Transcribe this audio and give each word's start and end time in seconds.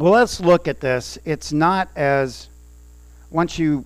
Well, 0.00 0.14
let's 0.14 0.40
look 0.40 0.66
at 0.66 0.80
this. 0.80 1.18
It's 1.26 1.52
not 1.52 1.90
as 1.94 2.48
once 3.28 3.58
you 3.58 3.84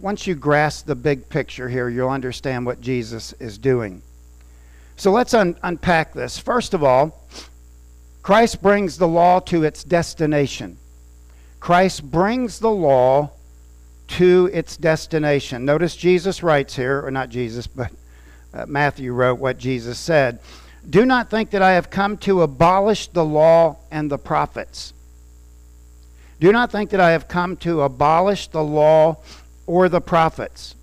once 0.00 0.26
you 0.26 0.34
grasp 0.34 0.86
the 0.86 0.96
big 0.96 1.28
picture 1.28 1.68
here, 1.68 1.88
you'll 1.88 2.10
understand 2.10 2.66
what 2.66 2.80
Jesus 2.80 3.34
is 3.34 3.56
doing. 3.56 4.02
So 4.96 5.12
let's 5.12 5.32
un- 5.32 5.56
unpack 5.62 6.12
this. 6.12 6.40
First 6.40 6.74
of 6.74 6.82
all, 6.82 7.24
Christ 8.24 8.62
brings 8.62 8.98
the 8.98 9.06
law 9.06 9.38
to 9.42 9.62
its 9.62 9.84
destination. 9.84 10.76
Christ 11.60 12.10
brings 12.10 12.58
the 12.58 12.72
law 12.72 13.30
to 14.08 14.50
its 14.52 14.76
destination. 14.76 15.64
Notice 15.64 15.94
Jesus 15.94 16.42
writes 16.42 16.74
here, 16.74 17.00
or 17.00 17.12
not 17.12 17.28
Jesus, 17.28 17.68
but 17.68 17.92
uh, 18.52 18.66
Matthew 18.66 19.12
wrote 19.12 19.38
what 19.38 19.58
Jesus 19.58 20.00
said. 20.00 20.40
Do 20.90 21.06
not 21.06 21.30
think 21.30 21.50
that 21.50 21.62
I 21.62 21.74
have 21.74 21.90
come 21.90 22.16
to 22.18 22.42
abolish 22.42 23.06
the 23.06 23.24
law 23.24 23.76
and 23.92 24.10
the 24.10 24.18
prophets. 24.18 24.94
Do 26.40 26.52
not 26.52 26.70
think 26.72 26.90
that 26.90 27.00
I 27.00 27.12
have 27.12 27.28
come 27.28 27.56
to 27.58 27.82
abolish 27.82 28.48
the 28.48 28.62
law 28.62 29.18
or 29.66 29.88
the 29.88 30.00
prophets. 30.00 30.74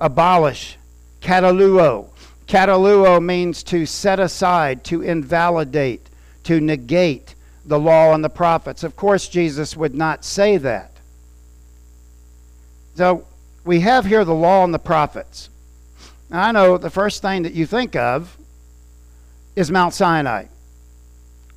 Abolish, 0.00 0.76
kataluo. 1.20 2.08
Kataluo 2.46 3.22
means 3.22 3.62
to 3.64 3.86
set 3.86 4.18
aside, 4.18 4.84
to 4.84 5.02
invalidate, 5.02 6.08
to 6.44 6.60
negate 6.60 7.34
the 7.64 7.78
law 7.78 8.12
and 8.12 8.24
the 8.24 8.30
prophets. 8.30 8.82
Of 8.82 8.96
course, 8.96 9.28
Jesus 9.28 9.76
would 9.76 9.94
not 9.94 10.24
say 10.24 10.56
that. 10.56 10.90
So 12.96 13.26
we 13.64 13.80
have 13.80 14.04
here 14.04 14.24
the 14.24 14.34
law 14.34 14.64
and 14.64 14.74
the 14.74 14.78
prophets. 14.78 15.48
Now, 16.28 16.48
I 16.48 16.52
know 16.52 16.78
the 16.78 16.90
first 16.90 17.22
thing 17.22 17.42
that 17.42 17.54
you 17.54 17.66
think 17.66 17.96
of 17.96 18.36
is 19.56 19.70
Mount 19.70 19.94
Sinai, 19.94 20.46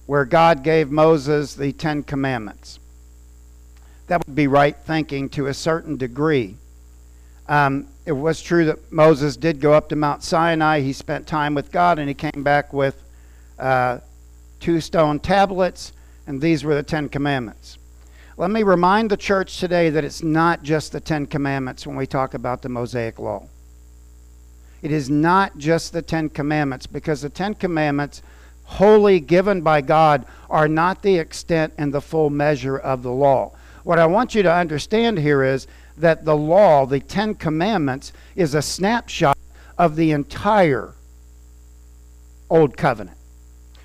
where 0.06 0.26
God 0.26 0.64
gave 0.64 0.92
Moses 0.92 1.56
the 1.56 1.72
Ten 1.72 2.04
Commandments. 2.04 2.80
That 4.14 4.28
would 4.28 4.36
be 4.36 4.46
right 4.46 4.78
thinking 4.78 5.28
to 5.30 5.48
a 5.48 5.56
certain 5.56 5.98
degree. 5.98 6.56
Um, 7.48 7.88
it 8.06 8.12
was 8.12 8.44
true 8.44 8.66
that 8.66 8.92
Moses 8.92 9.36
did 9.36 9.60
go 9.60 9.74
up 9.74 9.90
to 9.90 9.96
Mount 9.96 10.22
Sinai. 10.22 10.82
He 10.82 10.94
spent 10.94 11.26
time 11.26 11.56
with 11.56 11.72
God 11.72 11.98
and 11.98 12.08
he 12.08 12.14
came 12.14 12.44
back 12.44 12.74
with 12.74 13.04
uh, 13.58 14.02
two 14.60 14.82
stone 14.82 15.20
tablets, 15.20 15.94
and 16.28 16.40
these 16.40 16.64
were 16.64 16.76
the 16.76 16.84
Ten 16.84 17.10
Commandments. 17.10 17.80
Let 18.38 18.52
me 18.52 18.62
remind 18.62 19.10
the 19.10 19.18
church 19.18 19.60
today 19.60 19.90
that 19.90 20.04
it's 20.04 20.22
not 20.22 20.62
just 20.62 20.92
the 20.92 21.00
Ten 21.00 21.26
Commandments 21.26 21.88
when 21.88 21.96
we 21.96 22.06
talk 22.06 22.36
about 22.36 22.62
the 22.62 22.70
Mosaic 22.70 23.18
Law. 23.18 23.48
It 24.84 24.92
is 24.92 25.10
not 25.10 25.58
just 25.58 25.92
the 25.92 26.04
Ten 26.04 26.30
Commandments, 26.30 26.86
because 26.86 27.24
the 27.24 27.30
Ten 27.30 27.56
Commandments, 27.56 28.22
wholly 28.66 29.20
given 29.20 29.62
by 29.64 29.82
God, 29.82 30.28
are 30.52 30.68
not 30.68 31.02
the 31.02 31.18
extent 31.18 31.74
and 31.80 31.92
the 31.92 32.00
full 32.00 32.30
measure 32.30 32.78
of 32.78 33.02
the 33.02 33.12
law. 33.12 33.54
What 33.84 34.00
I 34.00 34.06
want 34.06 34.34
you 34.34 34.44
to 34.44 34.54
understand 34.54 35.18
here 35.20 35.44
is 35.44 35.68
that 35.98 36.26
the 36.26 36.36
law, 36.36 36.86
the 36.86 37.00
Ten 37.00 37.36
Commandments, 37.36 38.14
is 38.36 38.56
a 38.56 38.62
snapshot 38.62 39.38
of 39.78 39.96
the 39.96 40.12
entire 40.12 40.94
Old 42.50 42.78
Covenant. 42.78 43.18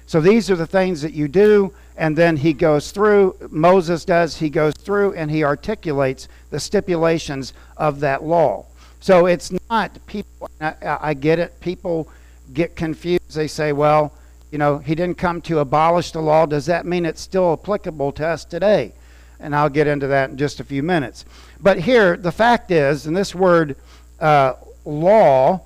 So 0.07 0.21
these 0.21 0.51
are 0.51 0.57
the 0.57 0.67
things 0.67 1.03
that 1.03 1.13
you 1.13 1.29
do, 1.29 1.73
and 1.97 2.17
then 2.17 2.37
he 2.37 2.53
goes 2.53 2.93
through, 2.93 3.37
Moses 3.51 4.05
does, 4.05 4.37
he 4.37 4.49
goes 4.49 4.75
through 4.75 5.15
and 5.15 5.31
he 5.31 5.43
articulates 5.45 6.29
the 6.51 6.61
stipulations 6.61 7.53
of 7.77 8.01
that 8.01 8.23
law. 8.23 8.67
So 9.01 9.27
it's 9.27 9.53
not 9.69 9.99
people, 10.07 10.51
I, 10.61 10.75
I 10.83 11.15
get 11.15 11.39
it, 11.39 11.61
people 11.61 12.09
get 12.55 12.77
confused. 12.77 13.35
They 13.35 13.49
say, 13.49 13.73
well, 13.73 14.13
you 14.51 14.59
know, 14.59 14.79
he 14.79 14.95
didn't 14.95 15.19
come 15.19 15.43
to 15.43 15.59
abolish 15.59 16.13
the 16.13 16.21
law. 16.21 16.47
Does 16.47 16.67
that 16.67 16.87
mean 16.87 17.05
it's 17.05 17.21
still 17.21 17.53
applicable 17.53 18.13
to 18.13 18.27
us 18.27 18.45
today? 18.45 18.93
And 19.41 19.55
I'll 19.55 19.69
get 19.69 19.87
into 19.87 20.09
that 20.09 20.31
in 20.31 20.37
just 20.37 20.61
a 20.61 20.65
few 20.65 20.83
minutes. 20.83 21.25
But 21.61 21.81
here, 21.81 22.17
the 22.17 22.33
fact 22.33 22.71
is, 22.71 23.07
and 23.07 23.17
this 23.17 23.35
word 23.35 23.77
uh, 24.21 24.55
law 24.85 25.63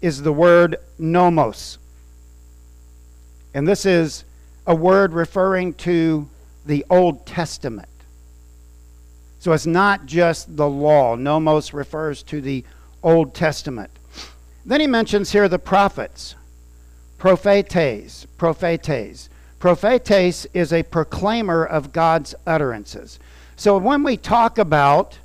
is 0.00 0.22
the 0.22 0.32
word 0.32 0.76
nomos. 0.98 1.78
And 3.54 3.66
this 3.66 3.86
is 3.86 4.24
a 4.66 4.74
word 4.74 5.12
referring 5.12 5.74
to 5.74 6.28
the 6.66 6.84
Old 6.90 7.26
Testament. 7.26 7.88
So 9.38 9.52
it's 9.52 9.66
not 9.66 10.06
just 10.06 10.56
the 10.56 10.68
law. 10.68 11.14
Nomos 11.14 11.72
refers 11.72 12.22
to 12.24 12.40
the 12.40 12.64
Old 13.02 13.34
Testament. 13.34 13.90
Then 14.64 14.80
he 14.80 14.86
mentions 14.86 15.30
here 15.30 15.48
the 15.48 15.58
prophets. 15.58 16.34
Prophetes. 17.18 18.26
Prophetes. 18.36 19.30
Prophetes 19.58 20.46
is 20.52 20.72
a 20.72 20.82
proclaimer 20.82 21.64
of 21.64 21.92
God's 21.92 22.34
utterances. 22.46 23.18
So 23.56 23.78
when 23.78 24.02
we 24.02 24.16
talk 24.16 24.58
about 24.58 25.18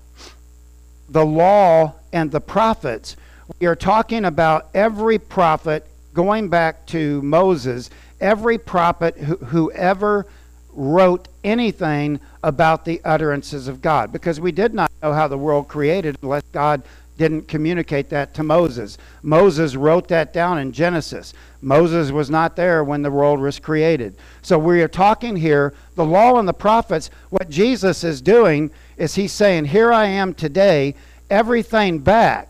the 1.09 1.25
law 1.25 1.95
and 2.13 2.31
the 2.31 2.39
prophets, 2.39 3.17
we 3.59 3.67
are 3.67 3.75
talking 3.75 4.23
about 4.23 4.69
every 4.73 5.19
prophet 5.19 5.85
going 6.13 6.49
back 6.49 6.85
to 6.87 7.21
Moses, 7.21 7.89
every 8.21 8.57
prophet 8.57 9.17
who, 9.17 9.35
who 9.37 9.71
ever 9.71 10.25
wrote 10.73 11.27
anything 11.43 12.19
about 12.43 12.85
the 12.85 13.01
utterances 13.03 13.67
of 13.67 13.81
God 13.81 14.11
because 14.11 14.39
we 14.39 14.51
did 14.51 14.73
not 14.73 14.91
know 15.01 15.11
how 15.11 15.27
the 15.27 15.37
world 15.37 15.67
created 15.67 16.17
unless 16.21 16.43
God 16.51 16.83
didn't 17.17 17.47
communicate 17.47 18.09
that 18.09 18.33
to 18.33 18.43
Moses. 18.43 18.97
Moses 19.21 19.75
wrote 19.75 20.07
that 20.07 20.33
down 20.33 20.57
in 20.57 20.71
Genesis. 20.71 21.33
Moses 21.61 22.11
was 22.11 22.29
not 22.29 22.55
there 22.55 22.83
when 22.83 23.01
the 23.01 23.11
world 23.11 23.39
was 23.39 23.59
created. 23.59 24.15
So 24.41 24.57
we 24.57 24.81
are 24.81 24.87
talking 24.87 25.35
here, 25.35 25.73
the 25.95 26.05
law 26.05 26.39
and 26.39 26.47
the 26.47 26.53
prophets, 26.53 27.09
what 27.29 27.49
Jesus 27.49 28.03
is 28.03 28.21
doing 28.21 28.71
is 28.97 29.15
he's 29.15 29.31
saying, 29.31 29.65
Here 29.65 29.93
I 29.93 30.05
am 30.05 30.33
today, 30.33 30.95
everything 31.29 31.99
back. 31.99 32.47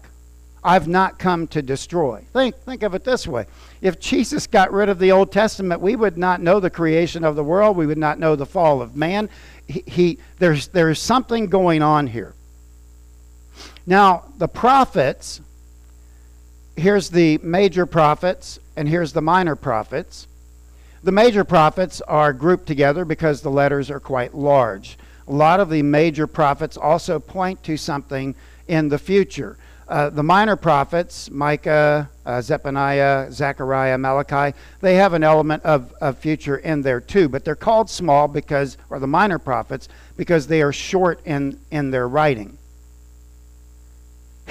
I've 0.64 0.88
not 0.88 1.18
come 1.18 1.48
to 1.48 1.62
destroy. 1.62 2.24
Think, 2.34 2.56
think 2.56 2.84
of 2.84 2.94
it 2.94 3.04
this 3.04 3.26
way. 3.26 3.48
If 3.82 4.00
Jesus 4.00 4.46
got 4.46 4.72
rid 4.72 4.90
of 4.90 5.00
the 5.00 5.12
Old 5.12 5.32
Testament, 5.32 5.82
we 5.82 5.96
would 5.96 6.18
not 6.18 6.40
know 6.40 6.60
the 6.60 6.70
creation 6.70 7.24
of 7.24 7.36
the 7.36 7.44
world. 7.44 7.76
We 7.76 7.88
would 7.88 7.98
not 7.98 8.20
know 8.20 8.36
the 8.36 8.46
fall 8.46 8.82
of 8.82 8.96
man. 8.96 9.28
He, 9.68 9.84
he 9.88 10.20
there's, 10.38 10.68
there's 10.68 11.02
something 11.02 11.48
going 11.48 11.82
on 11.82 12.06
here. 12.06 12.36
Now, 13.86 14.26
the 14.38 14.48
prophets, 14.48 15.42
here's 16.76 17.10
the 17.10 17.40
major 17.40 17.86
prophets, 17.86 18.60
and 18.76 18.88
here's 18.88 19.14
the 19.14 19.22
minor 19.22 19.56
prophets. 19.56 20.28
The 21.04 21.12
major 21.12 21.44
prophets 21.44 22.00
are 22.02 22.32
grouped 22.32 22.68
together 22.68 23.06
because 23.06 23.42
the 23.42 23.50
letters 23.50 23.90
are 23.90 24.00
quite 24.00 24.36
large. 24.36 24.98
A 25.28 25.32
lot 25.32 25.60
of 25.60 25.70
the 25.70 25.82
major 25.82 26.28
prophets 26.28 26.78
also 26.78 27.20
point 27.20 27.64
to 27.64 27.76
something 27.78 28.36
in 28.68 28.90
the 28.90 29.00
future. 29.00 29.58
Uh, 29.88 30.10
the 30.10 30.24
minor 30.24 30.56
prophets, 30.56 31.30
Micah, 31.30 32.10
uh, 32.26 32.42
Zephaniah, 32.42 33.32
Zechariah, 33.32 33.98
Malachi, 33.98 34.56
they 34.80 34.96
have 34.96 35.14
an 35.14 35.24
element 35.24 35.64
of, 35.64 35.92
of 36.00 36.18
future 36.18 36.58
in 36.58 36.82
there 36.82 37.02
too, 37.02 37.28
but 37.28 37.44
they're 37.44 37.56
called 37.56 37.90
small 37.90 38.28
because, 38.28 38.78
or 38.90 39.00
the 39.00 39.08
minor 39.08 39.40
prophets, 39.40 39.90
because 40.16 40.48
they 40.48 40.62
are 40.62 40.72
short 40.72 41.20
in, 41.26 41.60
in 41.72 41.92
their 41.92 42.08
writing. 42.08 42.58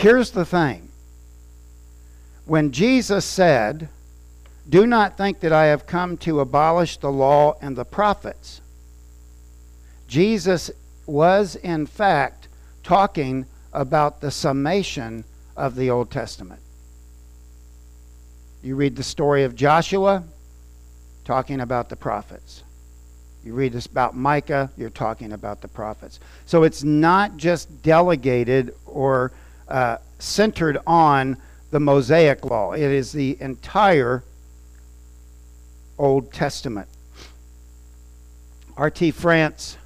Here's 0.01 0.31
the 0.31 0.47
thing 0.47 0.89
when 2.47 2.73
Jesus 2.73 3.23
said, 3.23 3.91
Do 4.67 4.87
not 4.87 5.19
think 5.19 5.41
that 5.41 5.53
I 5.53 5.67
have 5.67 5.87
come 5.87 6.17
to 6.19 6.41
abolish 6.41 6.97
the 6.97 7.13
law 7.13 7.59
and 7.61 7.77
the 7.77 7.85
prophets, 7.85 8.63
Jesus 10.09 10.71
was 11.05 11.55
in 11.55 11.85
fact 11.85 12.49
talking 12.83 13.45
about 13.75 14.23
the 14.23 14.31
summation 14.31 15.25
of 15.55 15.77
the 15.77 15.91
Old 15.91 16.11
Testament. 16.11 16.63
You 18.63 18.77
read 18.77 18.97
the 18.97 19.03
story 19.03 19.45
of 19.45 19.55
Joshua, 19.55 20.25
talking 21.27 21.61
about 21.61 21.91
the 21.91 21.97
prophets. 21.97 22.63
You 23.45 23.53
read 23.53 23.75
this 23.75 23.85
about 23.85 24.17
Micah, 24.17 24.71
you're 24.79 24.89
talking 24.89 25.35
about 25.35 25.61
the 25.61 25.69
prophets. 25.69 26.21
So 26.47 26.63
it's 26.63 26.83
not 26.83 27.37
just 27.37 27.83
delegated 27.83 28.75
or 28.87 29.33
uh, 29.71 29.99
centered 30.19 30.79
on 30.87 31.37
the 31.71 31.81
Mosaic 31.81 32.45
Law, 32.45 32.73
it 32.73 32.83
is 32.83 33.13
the 33.13 33.37
entire 33.41 34.25
Old 35.99 36.33
Testament. 36.33 36.89
R.T. 38.77 39.11
France 39.11 39.77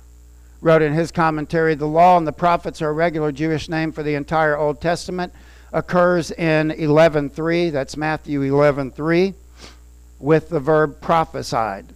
wrote 0.61 0.81
in 0.81 0.95
his 0.95 1.11
commentary 1.13 1.75
the 1.75 1.87
law 1.87 2.17
and 2.17 2.27
the 2.27 2.33
prophets 2.33 2.81
are 2.81 2.89
a 2.89 2.93
regular 2.93 3.31
Jewish 3.31 3.69
name 3.69 3.93
for 3.93 4.03
the 4.03 4.15
entire 4.15 4.57
Old 4.57 4.81
Testament 4.81 5.33
occurs 5.73 6.31
in 6.31 6.71
11:3 6.71 7.71
that's 7.71 7.97
Matthew 7.97 8.41
11:3 8.41 9.35
with 10.19 10.49
the 10.49 10.61
verb 10.61 11.03
prophesied 11.03 11.87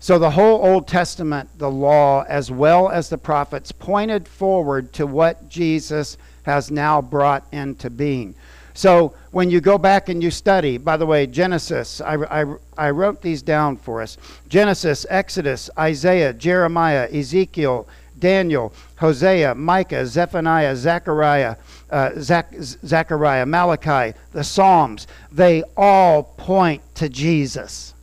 so 0.00 0.18
the 0.18 0.30
whole 0.30 0.64
Old 0.64 0.88
Testament 0.88 1.50
the 1.58 1.70
law 1.70 2.24
as 2.26 2.50
well 2.50 2.88
as 2.88 3.08
the 3.08 3.18
prophets 3.18 3.70
pointed 3.70 4.26
forward 4.26 4.92
to 4.94 5.06
what 5.06 5.48
Jesus 5.48 6.16
has 6.42 6.70
now 6.70 7.00
brought 7.02 7.46
into 7.52 7.90
being. 7.90 8.34
So 8.74 9.14
when 9.32 9.50
you 9.50 9.60
go 9.60 9.76
back 9.76 10.08
and 10.08 10.22
you 10.22 10.30
study, 10.30 10.78
by 10.78 10.96
the 10.96 11.06
way, 11.06 11.26
Genesis, 11.26 12.00
I, 12.00 12.42
I, 12.42 12.54
I 12.76 12.90
wrote 12.90 13.20
these 13.20 13.42
down 13.42 13.76
for 13.76 14.00
us. 14.00 14.16
Genesis, 14.48 15.04
Exodus, 15.10 15.68
Isaiah, 15.78 16.32
Jeremiah, 16.32 17.08
Ezekiel, 17.12 17.86
Daniel, 18.18 18.72
Hosea, 18.96 19.54
Micah, 19.54 20.06
Zephaniah, 20.06 20.76
Zechariah, 20.76 21.56
uh, 21.90 22.10
Zach, 22.18 22.54
Zechariah, 22.60 23.44
Malachi, 23.44 24.16
the 24.32 24.44
Psalms, 24.44 25.06
they 25.30 25.62
all 25.76 26.22
point 26.22 26.82
to 26.94 27.08
Jesus. 27.08 27.94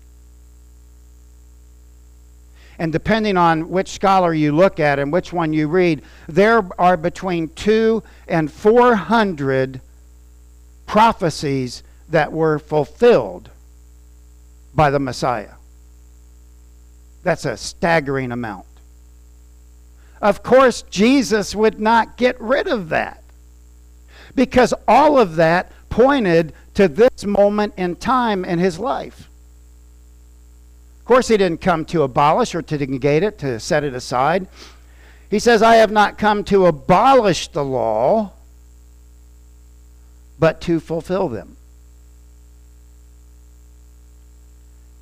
And 2.79 2.93
depending 2.93 3.35
on 3.35 3.69
which 3.69 3.89
scholar 3.89 4.33
you 4.33 4.53
look 4.53 4.79
at 4.79 4.97
and 4.99 5.11
which 5.11 5.33
one 5.33 5.51
you 5.51 5.67
read, 5.67 6.01
there 6.27 6.67
are 6.79 6.95
between 6.97 7.49
two 7.49 8.01
and 8.27 8.51
four 8.51 8.95
hundred 8.95 9.81
prophecies 10.85 11.83
that 12.09 12.31
were 12.31 12.57
fulfilled 12.57 13.51
by 14.73 14.89
the 14.89 14.99
Messiah. 14.99 15.55
That's 17.21 17.45
a 17.45 17.57
staggering 17.57 18.31
amount. 18.31 18.65
Of 20.21 20.41
course, 20.41 20.81
Jesus 20.83 21.53
would 21.53 21.79
not 21.81 22.17
get 22.17 22.39
rid 22.39 22.67
of 22.67 22.89
that 22.89 23.23
because 24.35 24.73
all 24.87 25.19
of 25.19 25.35
that 25.35 25.71
pointed 25.89 26.53
to 26.75 26.87
this 26.87 27.25
moment 27.25 27.73
in 27.77 27.97
time 27.97 28.45
in 28.45 28.57
his 28.57 28.79
life. 28.79 29.28
Course, 31.09 31.29
he 31.29 31.37
didn't 31.37 31.59
come 31.59 31.85
to 31.85 32.03
abolish 32.03 32.53
or 32.53 32.61
to 32.61 32.77
negate 32.85 33.23
it, 33.23 33.39
to 33.39 33.59
set 33.59 33.83
it 33.83 33.95
aside. 33.95 34.47
He 35.31 35.39
says, 35.39 35.63
I 35.63 35.77
have 35.77 35.89
not 35.89 36.19
come 36.19 36.43
to 36.43 36.67
abolish 36.67 37.47
the 37.47 37.65
law, 37.65 38.33
but 40.37 40.61
to 40.61 40.79
fulfill 40.79 41.27
them. 41.27 41.57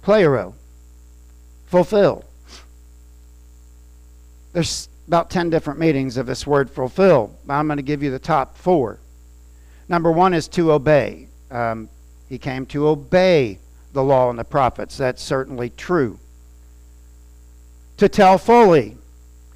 Pleroo, 0.01 0.53
fulfill. 1.65 2.23
There's 4.53 4.87
about 5.09 5.29
10 5.29 5.49
different 5.49 5.77
meanings 5.77 6.15
of 6.15 6.25
this 6.25 6.47
word 6.47 6.71
fulfill. 6.71 7.35
I'm 7.49 7.67
going 7.67 7.75
to 7.75 7.83
give 7.83 8.01
you 8.01 8.11
the 8.11 8.17
top 8.17 8.55
four. 8.55 9.01
Number 9.89 10.09
one 10.09 10.33
is 10.33 10.47
to 10.47 10.71
obey. 10.71 11.27
Um, 11.51 11.89
he 12.29 12.37
came 12.37 12.65
to 12.67 12.87
obey 12.87 13.59
the 13.93 14.03
law 14.03 14.29
and 14.29 14.37
the 14.37 14.43
prophets. 14.43 14.97
That's 14.97 15.21
certainly 15.21 15.69
true. 15.69 16.19
To 17.97 18.07
tell 18.07 18.37
fully. 18.37 18.97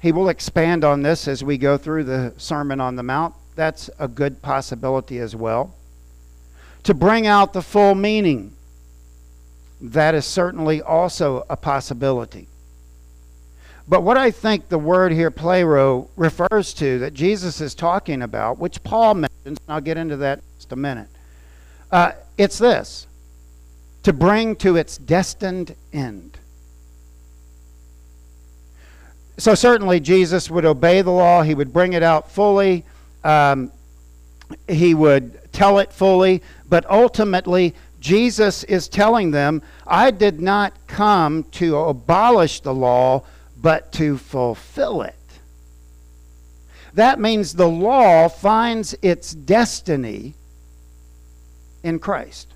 He 0.00 0.10
will 0.10 0.28
expand 0.28 0.84
on 0.84 1.02
this 1.02 1.28
as 1.28 1.44
we 1.44 1.56
go 1.58 1.78
through 1.78 2.04
the 2.04 2.34
Sermon 2.36 2.80
on 2.80 2.96
the 2.96 3.04
Mount 3.04 3.34
that's 3.54 3.90
a 3.98 4.08
good 4.08 4.42
possibility 4.42 5.18
as 5.18 5.36
well. 5.36 5.74
To 6.84 6.94
bring 6.94 7.26
out 7.26 7.52
the 7.52 7.62
full 7.62 7.94
meaning, 7.94 8.52
that 9.80 10.14
is 10.14 10.24
certainly 10.24 10.80
also 10.80 11.44
a 11.48 11.56
possibility. 11.56 12.48
But 13.86 14.02
what 14.02 14.16
I 14.16 14.30
think 14.30 14.68
the 14.68 14.78
word 14.78 15.12
here, 15.12 15.30
pleroo, 15.30 16.08
refers 16.16 16.72
to, 16.74 16.98
that 17.00 17.14
Jesus 17.14 17.60
is 17.60 17.74
talking 17.74 18.22
about, 18.22 18.58
which 18.58 18.82
Paul 18.82 19.14
mentions, 19.14 19.30
and 19.44 19.60
I'll 19.68 19.80
get 19.80 19.96
into 19.96 20.16
that 20.18 20.38
in 20.38 20.44
just 20.56 20.72
a 20.72 20.76
minute, 20.76 21.08
uh, 21.90 22.12
it's 22.38 22.58
this 22.58 23.06
to 24.02 24.12
bring 24.12 24.56
to 24.56 24.76
its 24.76 24.96
destined 24.96 25.74
end. 25.92 26.38
So, 29.38 29.54
certainly, 29.54 30.00
Jesus 30.00 30.50
would 30.50 30.64
obey 30.64 31.02
the 31.02 31.10
law, 31.10 31.42
he 31.42 31.54
would 31.54 31.72
bring 31.72 31.94
it 31.94 32.02
out 32.02 32.30
fully, 32.30 32.84
um, 33.24 33.72
he 34.68 34.94
would 34.94 35.52
tell 35.52 35.78
it 35.78 35.92
fully, 35.92 36.42
but 36.68 36.88
ultimately, 36.90 37.74
Jesus 37.98 38.64
is 38.64 38.88
telling 38.88 39.30
them, 39.30 39.62
I 39.86 40.10
did 40.10 40.40
not 40.40 40.74
come 40.86 41.44
to 41.52 41.76
abolish 41.76 42.60
the 42.60 42.74
law, 42.74 43.24
but 43.56 43.92
to 43.92 44.18
fulfill 44.18 45.02
it. 45.02 45.14
That 46.94 47.20
means 47.20 47.54
the 47.54 47.68
law 47.68 48.28
finds 48.28 48.94
its 49.00 49.32
destiny 49.32 50.34
in 51.82 51.98
Christ. 51.98 52.51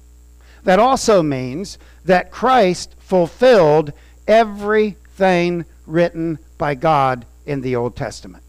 That 0.66 0.80
also 0.80 1.22
means 1.22 1.78
that 2.04 2.32
Christ 2.32 2.96
fulfilled 2.98 3.92
everything 4.26 5.64
written 5.86 6.40
by 6.58 6.74
God 6.74 7.24
in 7.46 7.60
the 7.60 7.76
Old 7.76 7.94
Testament. 7.94 8.42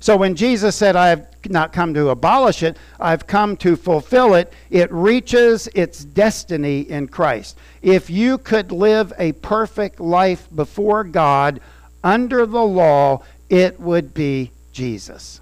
So 0.00 0.18
when 0.18 0.34
Jesus 0.34 0.76
said, 0.76 0.96
I 0.96 1.08
have 1.08 1.26
not 1.48 1.72
come 1.72 1.94
to 1.94 2.10
abolish 2.10 2.62
it, 2.62 2.76
I've 2.98 3.26
come 3.26 3.56
to 3.58 3.74
fulfill 3.74 4.34
it, 4.34 4.52
it 4.68 4.92
reaches 4.92 5.66
its 5.74 6.04
destiny 6.04 6.82
in 6.82 7.08
Christ. 7.08 7.56
If 7.80 8.10
you 8.10 8.36
could 8.36 8.72
live 8.72 9.14
a 9.16 9.32
perfect 9.32 9.98
life 9.98 10.46
before 10.54 11.04
God 11.04 11.58
under 12.04 12.44
the 12.44 12.64
law, 12.64 13.22
it 13.48 13.80
would 13.80 14.12
be 14.12 14.50
Jesus. 14.72 15.40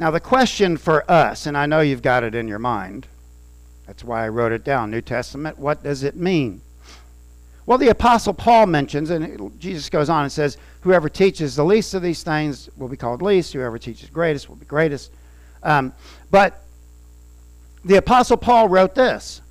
Now, 0.00 0.10
the 0.10 0.18
question 0.18 0.78
for 0.78 1.08
us, 1.10 1.44
and 1.44 1.58
I 1.58 1.66
know 1.66 1.80
you've 1.80 2.00
got 2.00 2.24
it 2.24 2.34
in 2.34 2.48
your 2.48 2.58
mind, 2.58 3.06
that's 3.86 4.02
why 4.02 4.24
I 4.24 4.30
wrote 4.30 4.50
it 4.50 4.64
down 4.64 4.90
New 4.90 5.02
Testament, 5.02 5.58
what 5.58 5.82
does 5.82 6.02
it 6.02 6.16
mean? 6.16 6.62
Well, 7.66 7.76
the 7.76 7.90
Apostle 7.90 8.32
Paul 8.32 8.64
mentions, 8.64 9.10
and 9.10 9.60
Jesus 9.60 9.90
goes 9.90 10.08
on 10.08 10.22
and 10.22 10.32
says, 10.32 10.56
Whoever 10.80 11.10
teaches 11.10 11.54
the 11.54 11.66
least 11.66 11.92
of 11.92 12.00
these 12.00 12.22
things 12.22 12.70
will 12.78 12.88
be 12.88 12.96
called 12.96 13.20
least, 13.20 13.52
whoever 13.52 13.78
teaches 13.78 14.08
greatest 14.08 14.48
will 14.48 14.56
be 14.56 14.64
greatest. 14.64 15.12
Um, 15.62 15.92
but 16.30 16.64
the 17.84 17.96
Apostle 17.96 18.38
Paul 18.38 18.70
wrote 18.70 18.94
this 18.94 19.42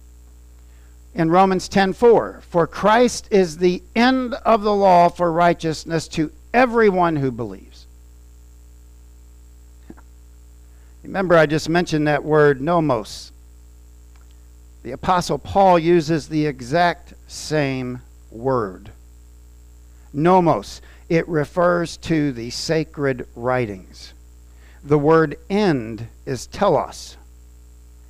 in 1.13 1.30
Romans 1.30 1.69
10:4, 1.69 2.42
"For 2.50 2.66
Christ 2.66 3.28
is 3.30 3.57
the 3.57 3.84
end 3.95 4.34
of 4.34 4.63
the 4.63 4.74
law 4.74 5.10
for 5.10 5.31
righteousness 5.31 6.07
to 6.07 6.31
everyone 6.56 7.18
who 7.18 7.30
believes." 7.31 7.69
Remember 11.09 11.35
I 11.35 11.47
just 11.47 11.67
mentioned 11.67 12.07
that 12.07 12.23
word 12.23 12.61
nomos. 12.61 13.31
The 14.83 14.91
apostle 14.91 15.39
Paul 15.39 15.79
uses 15.79 16.29
the 16.29 16.45
exact 16.45 17.15
same 17.25 18.03
word. 18.29 18.91
Nomos, 20.13 20.83
it 21.09 21.27
refers 21.27 21.97
to 21.97 22.31
the 22.31 22.51
sacred 22.51 23.25
writings. 23.35 24.13
The 24.83 25.00
word 25.00 25.35
end 25.50 26.09
is 26.27 26.45
telos. 26.45 27.17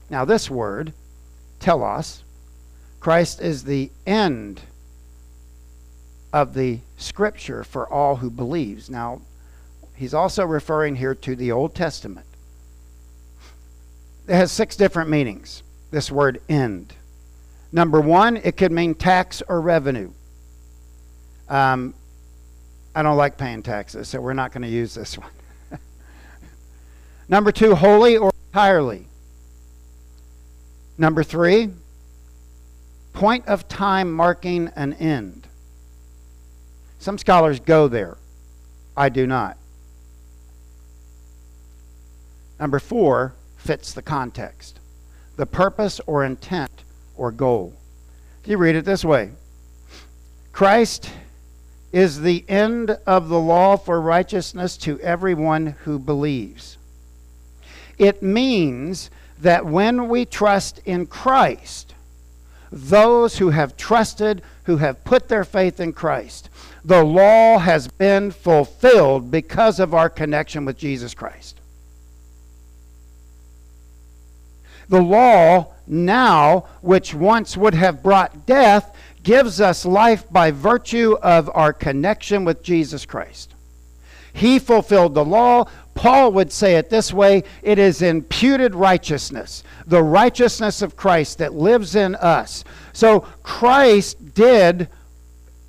Now, 0.10 0.26
this 0.26 0.50
word, 0.50 0.92
telos, 1.62 2.26
Christ 3.00 3.40
is 3.40 3.64
the 3.64 3.92
end 4.06 4.60
of 6.34 6.54
the 6.54 6.80
scripture 6.98 7.64
for 7.64 7.88
all 7.88 8.18
who 8.18 8.30
believes. 8.30 8.90
Now, 8.90 9.22
he's 9.96 10.14
also 10.14 10.44
referring 10.46 10.98
here 10.98 11.16
to 11.16 11.38
the 11.38 11.54
Old 11.54 11.74
Testament. 11.74 12.26
It 14.30 14.36
has 14.36 14.52
six 14.52 14.76
different 14.76 15.10
meanings, 15.10 15.64
this 15.90 16.12
word 16.12 16.40
end. 16.48 16.94
Number 17.72 18.00
one, 18.00 18.38
it 18.38 18.58
could 18.58 18.72
mean 18.72 18.94
tax 18.94 19.42
or 19.48 19.60
revenue. 19.60 20.12
Um, 21.48 21.96
I 22.94 23.02
don't 23.02 23.18
like 23.18 23.40
paying 23.40 23.64
taxes, 23.64 24.08
so 24.08 24.22
we're 24.22 24.34
not 24.34 24.52
going 24.52 24.62
to 24.62 24.70
use 24.70 24.94
this 24.94 25.18
one. 25.18 25.32
Number 27.28 27.52
two, 27.52 27.74
wholly 27.74 28.18
or 28.18 28.32
entirely. 28.50 29.08
Number 30.96 31.24
three, 31.24 31.72
point 33.14 33.48
of 33.48 33.68
time 33.68 34.14
marking 34.14 34.68
an 34.76 34.94
end. 34.94 35.48
Some 37.00 37.18
scholars 37.18 37.60
go 37.60 37.88
there. 37.88 38.18
I 38.96 39.10
do 39.10 39.26
not. 39.26 39.58
Number 42.60 42.78
four, 42.78 43.34
fits 43.70 43.94
the 43.94 44.02
context. 44.02 44.80
The 45.36 45.46
purpose 45.46 46.02
or 46.08 46.26
intent 46.26 46.72
or 47.16 47.32
goal. 47.32 47.76
You 48.44 48.58
read 48.58 48.76
it 48.76 48.84
this 48.84 49.06
way 49.06 49.30
Christ 50.52 51.12
is 51.92 52.22
the 52.22 52.44
end 52.50 52.98
of 53.06 53.30
the 53.30 53.40
law 53.40 53.78
for 53.78 54.02
righteousness 54.02 54.76
to 54.78 55.00
everyone 55.02 55.76
who 55.84 56.00
believes. 56.00 56.80
It 58.00 58.24
means 58.24 59.12
that 59.40 59.68
when 59.68 60.08
we 60.08 60.26
trust 60.26 60.80
in 60.84 61.06
Christ, 61.06 61.94
those 62.72 63.38
who 63.38 63.52
have 63.52 63.78
trusted, 63.78 64.42
who 64.64 64.78
have 64.78 65.04
put 65.04 65.28
their 65.28 65.44
faith 65.44 65.80
in 65.80 65.94
Christ, 65.94 66.50
the 66.84 67.04
law 67.04 67.60
has 67.60 67.88
been 67.88 68.32
fulfilled 68.32 69.30
because 69.30 69.80
of 69.80 69.94
our 69.94 70.10
connection 70.10 70.66
with 70.66 70.76
Jesus 70.76 71.14
Christ. 71.14 71.59
The 74.90 75.02
law 75.02 75.74
now, 75.88 76.66
which 76.82 77.14
once 77.14 77.56
would 77.56 77.74
have 77.74 78.04
brought 78.04 78.46
death, 78.46 78.96
gives 79.24 79.62
us 79.62 79.86
life 79.86 80.30
by 80.32 80.52
virtue 80.52 81.16
of 81.22 81.50
our 81.54 81.74
connection 81.74 82.46
with 82.46 82.64
Jesus 82.64 83.06
Christ. 83.06 83.54
He 84.34 84.60
fulfilled 84.60 85.16
the 85.16 85.26
law. 85.26 85.66
Paul 85.96 86.32
would 86.34 86.52
say 86.52 86.76
it 86.76 86.90
this 86.90 87.12
way 87.12 87.44
it 87.62 87.78
is 87.78 88.02
imputed 88.02 88.74
righteousness, 88.74 89.64
the 89.86 90.04
righteousness 90.04 90.82
of 90.82 90.96
Christ 90.96 91.40
that 91.40 91.54
lives 91.54 91.96
in 91.96 92.16
us. 92.16 92.64
So 92.94 93.22
Christ 93.44 94.34
did 94.34 94.88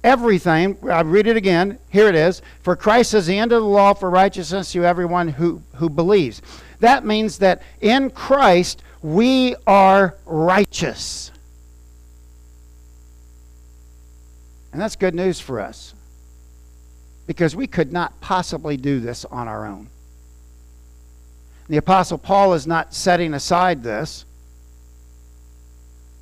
everything. 0.05 0.79
I 0.89 1.01
read 1.01 1.27
it 1.27 1.37
again. 1.37 1.79
Here 1.91 2.09
it 2.09 2.15
is. 2.15 2.43
For 2.63 2.77
Christ 2.77 3.15
is 3.15 3.27
the 3.27 3.39
end 3.39 3.53
of 3.53 3.63
the 3.63 3.69
law 3.69 3.93
for 3.93 4.09
righteousness 4.09 4.73
to 4.73 4.85
everyone 4.85 5.29
who, 5.29 5.63
who 5.75 5.91
believes. 5.91 6.41
That 6.79 7.05
means 7.05 7.39
that 7.39 7.63
in 7.81 8.11
Christ 8.11 8.83
we 9.03 9.55
are 9.67 10.17
righteous. 10.27 11.31
And 14.73 14.81
that's 14.81 14.97
good 14.97 15.15
news 15.15 15.41
for 15.41 15.61
us 15.61 15.95
because 17.27 17.57
we 17.57 17.67
could 17.67 17.93
not 17.93 18.21
possibly 18.21 18.77
do 18.77 19.01
this 19.01 19.25
on 19.25 19.49
our 19.49 19.67
own. 19.67 19.89
The 21.69 21.77
Apostle 21.77 22.19
Paul 22.19 22.55
is 22.55 22.67
not 22.67 22.95
setting 22.95 23.35
aside 23.35 23.83
this. 23.83 24.25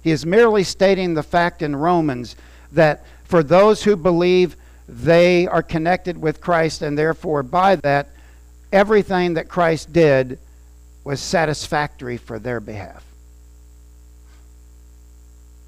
He 0.02 0.10
is 0.10 0.24
merely 0.24 0.64
stating 0.64 1.14
the 1.14 1.22
fact 1.22 1.62
in 1.62 1.74
Romans 1.74 2.36
that 2.72 3.04
for 3.24 3.42
those 3.42 3.82
who 3.82 3.96
believe, 3.96 4.56
they 4.88 5.46
are 5.46 5.62
connected 5.62 6.18
with 6.20 6.40
Christ, 6.40 6.80
and 6.82 6.96
therefore, 6.96 7.42
by 7.42 7.76
that, 7.76 8.08
everything 8.72 9.34
that 9.34 9.48
Christ 9.48 9.92
did 9.92 10.38
was 11.08 11.20
satisfactory 11.20 12.18
for 12.18 12.38
their 12.38 12.60
behalf. 12.60 13.02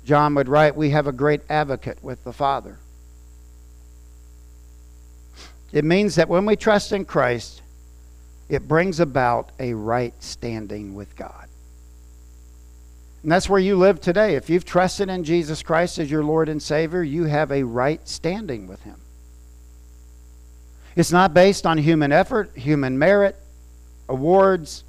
John 0.05 0.35
would 0.35 0.51
write, 0.51 0.77
We 0.77 0.91
have 0.91 1.07
a 1.07 1.13
great 1.13 1.41
advocate 1.49 2.05
with 2.05 2.23
the 2.25 2.33
Father. 2.35 2.77
It 5.73 5.87
means 5.87 6.17
that 6.17 6.29
when 6.29 6.45
we 6.45 6.57
trust 6.57 6.93
in 6.93 7.07
Christ, 7.07 7.63
it 8.51 8.69
brings 8.69 9.01
about 9.01 9.49
a 9.59 9.73
right 9.73 10.13
standing 10.23 10.95
with 10.95 11.17
God. 11.17 11.49
And 13.23 13.33
that's 13.33 13.49
where 13.49 13.59
you 13.59 13.77
live 13.77 13.99
today. 13.99 14.35
If 14.35 14.51
you've 14.51 14.67
trusted 14.67 15.09
in 15.09 15.25
Jesus 15.25 15.63
Christ 15.63 15.99
as 15.99 16.11
your 16.11 16.23
Lord 16.23 16.51
and 16.51 16.63
Savior, 16.63 17.03
you 17.03 17.25
have 17.25 17.51
a 17.51 17.63
right 17.63 18.07
standing 18.07 18.67
with 18.67 18.83
Him. 18.83 19.01
It's 20.97 21.13
not 21.13 21.33
based 21.33 21.65
on 21.65 21.79
human 21.79 22.13
effort, 22.13 22.55
human 22.59 22.99
merit, 22.99 23.37
awards, 24.07 24.85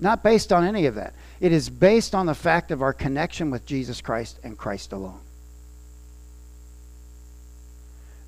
not 0.00 0.22
based 0.22 0.52
on 0.52 0.64
any 0.64 0.86
of 0.86 0.94
that. 0.94 1.14
It 1.40 1.52
is 1.52 1.70
based 1.70 2.14
on 2.14 2.26
the 2.26 2.34
fact 2.34 2.70
of 2.70 2.82
our 2.82 2.92
connection 2.92 3.50
with 3.50 3.66
Jesus 3.66 4.00
Christ 4.00 4.38
and 4.42 4.56
Christ 4.56 4.92
alone. 4.92 5.20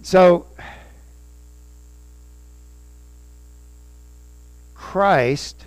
So, 0.03 0.47
Christ 4.75 5.65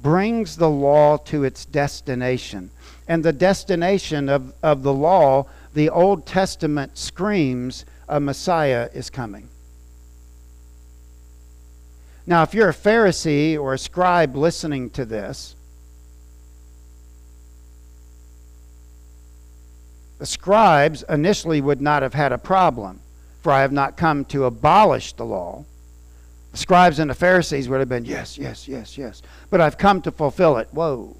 brings 0.00 0.56
the 0.56 0.70
law 0.70 1.16
to 1.16 1.44
its 1.44 1.64
destination. 1.64 2.70
And 3.06 3.24
the 3.24 3.32
destination 3.32 4.28
of, 4.28 4.54
of 4.62 4.82
the 4.82 4.92
law, 4.92 5.46
the 5.74 5.90
Old 5.90 6.24
Testament 6.26 6.96
screams 6.96 7.84
a 8.08 8.20
Messiah 8.20 8.88
is 8.94 9.10
coming. 9.10 9.48
Now, 12.28 12.44
if 12.44 12.54
you're 12.54 12.68
a 12.68 12.74
Pharisee 12.74 13.58
or 13.58 13.74
a 13.74 13.78
scribe 13.78 14.36
listening 14.36 14.90
to 14.90 15.04
this, 15.04 15.56
the 20.20 20.26
scribes 20.26 21.02
initially 21.08 21.60
would 21.60 21.80
not 21.80 22.02
have 22.02 22.14
had 22.14 22.30
a 22.30 22.38
problem, 22.38 23.00
for 23.40 23.50
I 23.50 23.62
have 23.62 23.72
not 23.72 23.96
come 23.96 24.24
to 24.26 24.44
abolish 24.44 25.14
the 25.14 25.24
law 25.24 25.64
the 26.52 26.58
scribes 26.58 26.98
and 26.98 27.10
the 27.10 27.14
Pharisees 27.14 27.68
would 27.68 27.80
have 27.80 27.88
been, 27.88 28.04
yes, 28.04 28.38
yes, 28.38 28.66
yes, 28.66 28.96
yes. 28.96 29.22
But 29.50 29.60
I've 29.60 29.78
come 29.78 30.00
to 30.02 30.10
fulfill 30.10 30.56
it. 30.56 30.68
Whoa. 30.72 31.16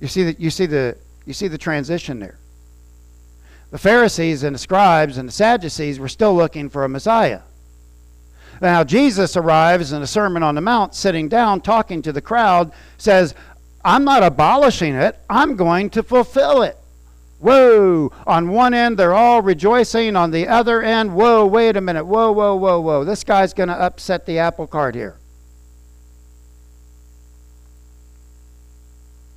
You 0.00 0.08
see 0.08 0.24
the, 0.24 0.36
you 0.38 0.50
see 0.50 0.66
the, 0.66 0.96
you 1.24 1.32
see 1.32 1.48
the 1.48 1.58
transition 1.58 2.18
there. 2.18 2.38
The 3.70 3.78
Pharisees 3.78 4.42
and 4.42 4.54
the 4.54 4.58
scribes 4.58 5.18
and 5.18 5.28
the 5.28 5.32
Sadducees 5.32 5.98
were 5.98 6.08
still 6.08 6.34
looking 6.34 6.68
for 6.68 6.84
a 6.84 6.88
Messiah. 6.88 7.40
Now, 8.60 8.84
Jesus 8.84 9.36
arrives 9.36 9.92
in 9.92 10.02
a 10.02 10.06
Sermon 10.06 10.42
on 10.42 10.54
the 10.54 10.60
Mount, 10.60 10.94
sitting 10.94 11.28
down, 11.28 11.60
talking 11.60 12.02
to 12.02 12.12
the 12.12 12.22
crowd, 12.22 12.72
says, 12.98 13.34
I'm 13.84 14.04
not 14.04 14.22
abolishing 14.22 14.94
it, 14.94 15.18
I'm 15.28 15.56
going 15.56 15.90
to 15.90 16.02
fulfill 16.02 16.62
it. 16.62 16.76
Whoa! 17.38 18.10
On 18.26 18.48
one 18.48 18.72
end, 18.72 18.98
they're 18.98 19.14
all 19.14 19.42
rejoicing. 19.42 20.16
On 20.16 20.30
the 20.30 20.48
other 20.48 20.82
end, 20.82 21.14
whoa, 21.14 21.44
wait 21.44 21.76
a 21.76 21.80
minute. 21.80 22.04
Whoa, 22.04 22.32
whoa, 22.32 22.56
whoa, 22.56 22.80
whoa. 22.80 23.04
This 23.04 23.24
guy's 23.24 23.52
going 23.52 23.68
to 23.68 23.74
upset 23.74 24.24
the 24.24 24.38
apple 24.38 24.66
cart 24.66 24.94
here. 24.94 25.18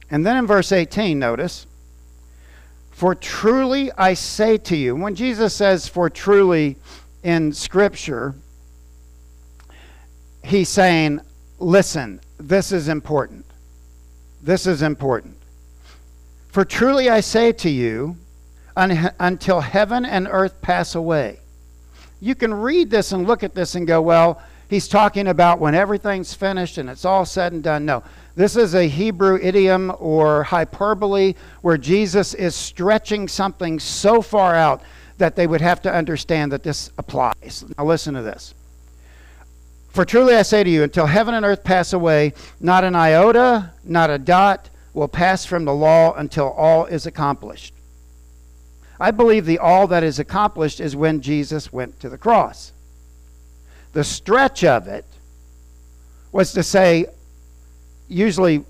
And 0.10 0.26
then 0.26 0.38
in 0.38 0.48
verse 0.48 0.72
18, 0.72 1.20
notice, 1.20 1.68
For 2.90 3.14
truly 3.14 3.92
I 3.98 4.14
say 4.14 4.58
to 4.58 4.78
you, 4.78 4.96
when 4.96 5.14
Jesus 5.14 5.54
says 5.54 5.88
for 5.88 6.10
truly 6.10 6.78
in 7.22 7.54
Scripture, 7.54 8.34
he's 10.44 10.70
saying, 10.70 11.22
listen, 11.60 12.22
this 12.40 12.72
is 12.72 12.88
important. 12.88 13.46
This 14.42 14.66
is 14.66 14.82
important. 14.82 15.38
For 16.50 16.66
truly 16.66 17.10
I 17.10 17.20
say 17.20 17.52
to 17.54 17.70
you, 17.70 18.18
un- 18.76 19.12
until 19.20 19.60
heaven 19.62 20.06
and 20.06 20.28
earth 20.30 20.62
pass 20.62 20.96
away. 20.96 21.40
You 22.22 22.36
can 22.36 22.54
read 22.54 22.90
this 22.90 23.12
and 23.12 23.28
look 23.28 23.44
at 23.44 23.54
this 23.54 23.76
and 23.76 23.86
go, 23.86 24.02
well, 24.02 24.42
he's 24.70 24.88
talking 24.88 25.28
about 25.28 25.60
when 25.60 25.76
everything's 25.76 26.34
finished 26.34 26.78
and 26.78 26.90
it's 26.90 27.06
all 27.06 27.26
said 27.26 27.54
and 27.54 27.64
done. 27.64 27.86
No. 27.86 28.04
This 28.36 28.56
is 28.56 28.74
a 28.74 28.88
Hebrew 28.88 29.38
idiom 29.42 29.94
or 30.00 30.44
hyperbole 30.44 31.36
where 31.62 31.78
Jesus 31.78 32.34
is 32.34 32.56
stretching 32.56 33.28
something 33.28 33.80
so 33.80 34.22
far 34.22 34.56
out 34.56 34.82
that 35.18 35.36
they 35.36 35.46
would 35.46 35.62
have 35.62 35.82
to 35.82 35.94
understand 35.94 36.52
that 36.54 36.64
this 36.64 36.92
applies. 36.98 37.66
Now, 37.78 37.86
listen 37.86 38.14
to 38.14 38.22
this. 38.22 38.54
For 39.90 40.06
truly 40.06 40.36
I 40.36 40.44
say 40.44 40.64
to 40.64 40.70
you, 40.70 40.84
until 40.84 41.08
heaven 41.08 41.34
and 41.34 41.46
earth 41.46 41.64
pass 41.64 41.94
away, 41.94 42.34
not 42.60 42.84
an 42.84 42.96
iota, 42.96 43.72
not 43.84 44.10
a 44.10 44.20
dot, 44.20 44.70
will 44.94 45.08
pass 45.08 45.46
from 45.46 45.66
the 45.66 45.74
law 45.74 46.14
until 46.14 46.50
all 46.52 46.86
is 46.86 47.06
accomplished. 47.06 47.74
I 49.00 49.12
believe 49.12 49.46
the 49.46 49.60
all 49.60 49.88
that 49.88 50.04
is 50.04 50.20
accomplished 50.20 50.80
is 50.80 50.96
when 50.96 51.22
Jesus 51.22 51.74
went 51.74 52.00
to 52.02 52.10
the 52.10 52.18
cross. 52.18 52.72
The 53.94 54.04
stretch 54.04 54.64
of 54.64 54.88
it 54.88 55.06
was 56.32 56.54
to 56.54 56.62
say, 56.62 57.08
usually, 58.08 58.64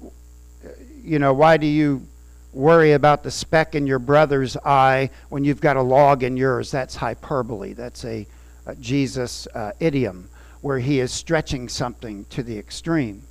you 1.03 1.19
know, 1.19 1.33
why 1.33 1.57
do 1.57 1.67
you 1.67 2.07
worry 2.53 2.93
about 2.93 3.23
the 3.23 3.31
speck 3.31 3.75
in 3.75 3.85
your 3.85 3.99
brother's 3.99 4.55
eye 4.57 5.09
when 5.29 5.43
you've 5.43 5.61
got 5.61 5.75
a 5.75 5.81
log 5.81 6.23
in 6.23 6.37
yours? 6.37 6.71
That's 6.71 6.95
hyperbole. 6.95 7.73
That's 7.73 8.05
a, 8.05 8.25
a 8.65 8.75
Jesus 8.75 9.47
uh, 9.47 9.71
idiom 9.79 10.29
where 10.61 10.79
he 10.79 10.99
is 10.99 11.11
stretching 11.11 11.69
something 11.69 12.25
to 12.25 12.43
the 12.43 12.57
extreme. 12.57 13.23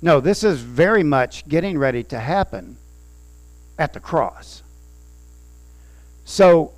No, 0.00 0.20
this 0.20 0.44
is 0.44 0.60
very 0.60 1.02
much 1.02 1.48
getting 1.48 1.78
ready 1.78 2.02
to 2.04 2.18
happen 2.18 2.76
at 3.78 3.92
the 3.92 4.00
cross. 4.00 4.62
So, 6.24 6.72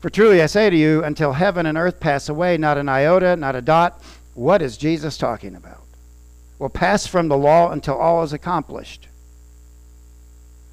for 0.00 0.10
truly 0.10 0.42
I 0.42 0.46
say 0.46 0.70
to 0.70 0.76
you, 0.76 1.02
until 1.02 1.32
heaven 1.32 1.66
and 1.66 1.78
earth 1.78 2.00
pass 2.00 2.28
away, 2.28 2.56
not 2.56 2.78
an 2.78 2.88
iota, 2.88 3.36
not 3.36 3.56
a 3.56 3.62
dot, 3.62 4.02
what 4.34 4.62
is 4.62 4.76
Jesus 4.76 5.16
talking 5.16 5.54
about? 5.54 5.82
Will 6.58 6.68
pass 6.68 7.06
from 7.06 7.28
the 7.28 7.36
law 7.36 7.70
until 7.70 7.96
all 7.96 8.22
is 8.22 8.32
accomplished. 8.32 9.08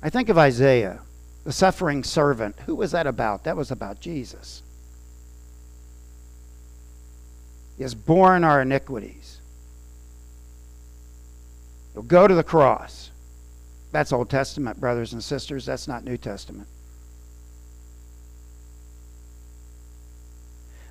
I 0.03 0.09
think 0.09 0.29
of 0.29 0.37
Isaiah, 0.37 1.01
the 1.43 1.51
suffering 1.51 2.03
servant. 2.03 2.55
Who 2.65 2.75
was 2.75 2.91
that 2.91 3.07
about? 3.07 3.43
That 3.43 3.57
was 3.57 3.71
about 3.71 3.99
Jesus. 3.99 4.63
He 7.77 7.83
has 7.83 7.95
borne 7.95 8.43
our 8.43 8.61
iniquities. 8.61 9.39
He'll 11.93 12.03
go 12.03 12.27
to 12.27 12.35
the 12.35 12.43
cross. 12.43 13.11
That's 13.91 14.13
Old 14.13 14.29
Testament, 14.29 14.79
brothers 14.79 15.13
and 15.13 15.23
sisters. 15.23 15.65
That's 15.65 15.87
not 15.87 16.03
New 16.03 16.17
Testament. 16.17 16.67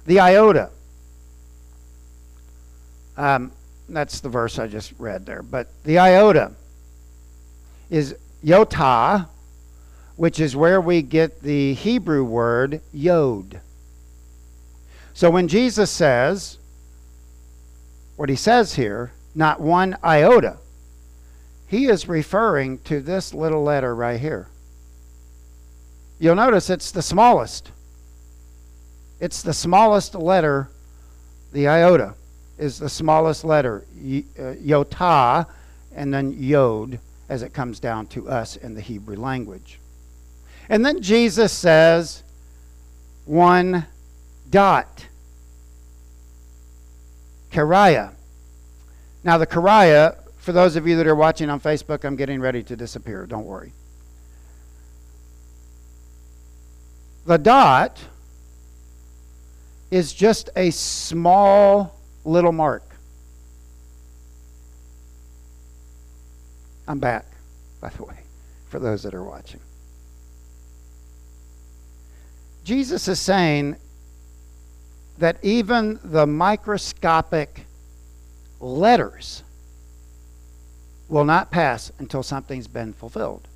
The 0.06 0.20
iota. 0.20 0.70
Um, 3.16 3.52
that's 3.88 4.20
the 4.20 4.28
verse 4.28 4.58
I 4.58 4.66
just 4.66 4.92
read 4.98 5.26
there. 5.26 5.42
But 5.42 5.68
the 5.84 5.98
iota 5.98 6.52
is 7.88 8.14
yotah, 8.44 9.28
which 10.16 10.40
is 10.40 10.54
where 10.54 10.80
we 10.80 11.02
get 11.02 11.42
the 11.42 11.74
Hebrew 11.74 12.24
word 12.24 12.80
yod. 12.92 13.60
So 15.12 15.30
when 15.30 15.48
Jesus 15.48 15.90
says, 15.90 16.58
what 18.20 18.28
he 18.28 18.36
says 18.36 18.74
here, 18.74 19.12
not 19.34 19.62
one 19.62 19.96
iota, 20.04 20.58
he 21.66 21.86
is 21.86 22.06
referring 22.06 22.76
to 22.80 23.00
this 23.00 23.32
little 23.32 23.62
letter 23.62 23.94
right 23.94 24.20
here. 24.20 24.46
You'll 26.18 26.34
notice 26.34 26.68
it's 26.68 26.90
the 26.90 27.00
smallest. 27.00 27.70
It's 29.20 29.40
the 29.40 29.54
smallest 29.54 30.14
letter, 30.14 30.68
the 31.54 31.66
iota 31.66 32.12
is 32.58 32.78
the 32.78 32.90
smallest 32.90 33.42
letter, 33.42 33.86
uh, 33.88 34.52
yotah, 34.60 35.46
and 35.96 36.12
then 36.12 36.34
yod 36.38 36.98
as 37.30 37.42
it 37.42 37.54
comes 37.54 37.80
down 37.80 38.06
to 38.08 38.28
us 38.28 38.54
in 38.56 38.74
the 38.74 38.82
Hebrew 38.82 39.16
language. 39.16 39.80
And 40.68 40.84
then 40.84 41.00
Jesus 41.00 41.54
says, 41.54 42.22
one 43.24 43.86
dot. 44.50 45.06
Kariah. 47.50 48.12
Now, 49.22 49.38
the 49.38 49.46
keraia, 49.46 50.16
for 50.38 50.52
those 50.52 50.76
of 50.76 50.86
you 50.86 50.96
that 50.96 51.06
are 51.06 51.14
watching 51.14 51.50
on 51.50 51.60
Facebook, 51.60 52.04
I'm 52.04 52.16
getting 52.16 52.40
ready 52.40 52.62
to 52.62 52.76
disappear. 52.76 53.26
Don't 53.26 53.44
worry. 53.44 53.72
The 57.26 57.38
dot 57.38 57.98
is 59.90 60.12
just 60.12 60.48
a 60.56 60.70
small 60.70 61.96
little 62.24 62.52
mark. 62.52 62.82
I'm 66.88 66.98
back, 66.98 67.26
by 67.80 67.90
the 67.90 68.04
way, 68.04 68.18
for 68.68 68.80
those 68.80 69.02
that 69.02 69.14
are 69.14 69.22
watching. 69.22 69.60
Jesus 72.64 73.06
is 73.06 73.20
saying 73.20 73.76
that 75.20 75.36
even 75.42 76.00
the 76.02 76.26
microscopic 76.26 77.66
letters 78.58 79.42
will 81.08 81.24
not 81.24 81.50
pass 81.50 81.92
until 81.98 82.22
something's 82.22 82.68
been 82.68 82.92
fulfilled. 82.92 83.46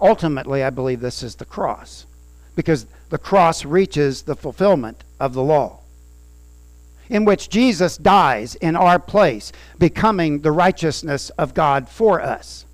Ultimately, 0.00 0.62
I 0.62 0.70
believe 0.70 1.00
this 1.00 1.22
is 1.22 1.36
the 1.36 1.44
cross, 1.44 2.06
because 2.54 2.86
the 3.10 3.18
cross 3.18 3.64
reaches 3.64 4.22
the 4.22 4.36
fulfillment 4.36 5.04
of 5.20 5.34
the 5.34 5.42
law, 5.42 5.80
in 7.08 7.24
which 7.24 7.50
Jesus 7.50 7.96
dies 7.96 8.54
in 8.56 8.74
our 8.74 8.98
place, 8.98 9.52
becoming 9.78 10.40
the 10.40 10.52
righteousness 10.52 11.30
of 11.30 11.54
God 11.54 11.88
for 11.88 12.20
us. 12.20 12.64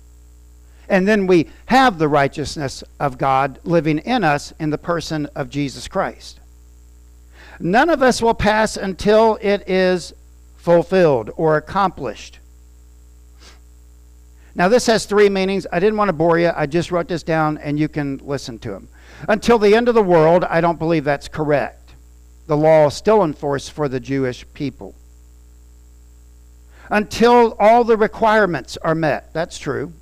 And 0.87 1.07
then 1.07 1.27
we 1.27 1.47
have 1.67 1.97
the 1.97 2.07
righteousness 2.07 2.83
of 2.99 3.17
God 3.17 3.59
living 3.63 3.99
in 3.99 4.23
us 4.23 4.53
in 4.59 4.69
the 4.69 4.77
person 4.77 5.27
of 5.35 5.49
Jesus 5.49 5.87
Christ. 5.87 6.39
None 7.59 7.89
of 7.89 8.01
us 8.01 8.21
will 8.21 8.33
pass 8.33 8.77
until 8.77 9.37
it 9.41 9.69
is 9.69 10.13
fulfilled 10.57 11.29
or 11.35 11.57
accomplished. 11.57 12.39
Now, 14.55 14.67
this 14.67 14.85
has 14.85 15.05
three 15.05 15.29
meanings. 15.29 15.65
I 15.71 15.79
didn't 15.79 15.97
want 15.97 16.09
to 16.09 16.13
bore 16.13 16.37
you. 16.37 16.51
I 16.55 16.67
just 16.67 16.91
wrote 16.91 17.07
this 17.07 17.23
down 17.23 17.57
and 17.57 17.79
you 17.79 17.87
can 17.87 18.17
listen 18.23 18.59
to 18.59 18.71
them. 18.71 18.87
Until 19.27 19.57
the 19.57 19.75
end 19.75 19.87
of 19.87 19.95
the 19.95 20.03
world, 20.03 20.43
I 20.43 20.61
don't 20.61 20.77
believe 20.77 21.03
that's 21.03 21.27
correct. 21.27 21.95
The 22.47 22.57
law 22.57 22.87
is 22.87 22.93
still 22.93 23.23
in 23.23 23.33
force 23.33 23.69
for 23.69 23.87
the 23.87 23.99
Jewish 23.99 24.45
people. 24.53 24.95
Until 26.89 27.55
all 27.59 27.83
the 27.83 27.97
requirements 27.97 28.77
are 28.77 28.93
met. 28.93 29.33
That's 29.33 29.57
true. 29.57 29.93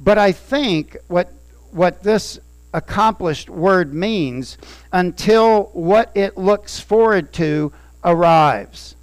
But 0.00 0.16
I 0.16 0.32
think 0.32 0.96
what, 1.08 1.32
what 1.70 2.02
this 2.02 2.38
accomplished 2.76 3.48
word 3.48 3.94
means 3.94 4.58
until 4.92 5.70
what 5.72 6.12
it 6.14 6.36
looks 6.36 6.78
forward 6.78 7.32
to 7.32 7.72
arrives. 8.04 8.94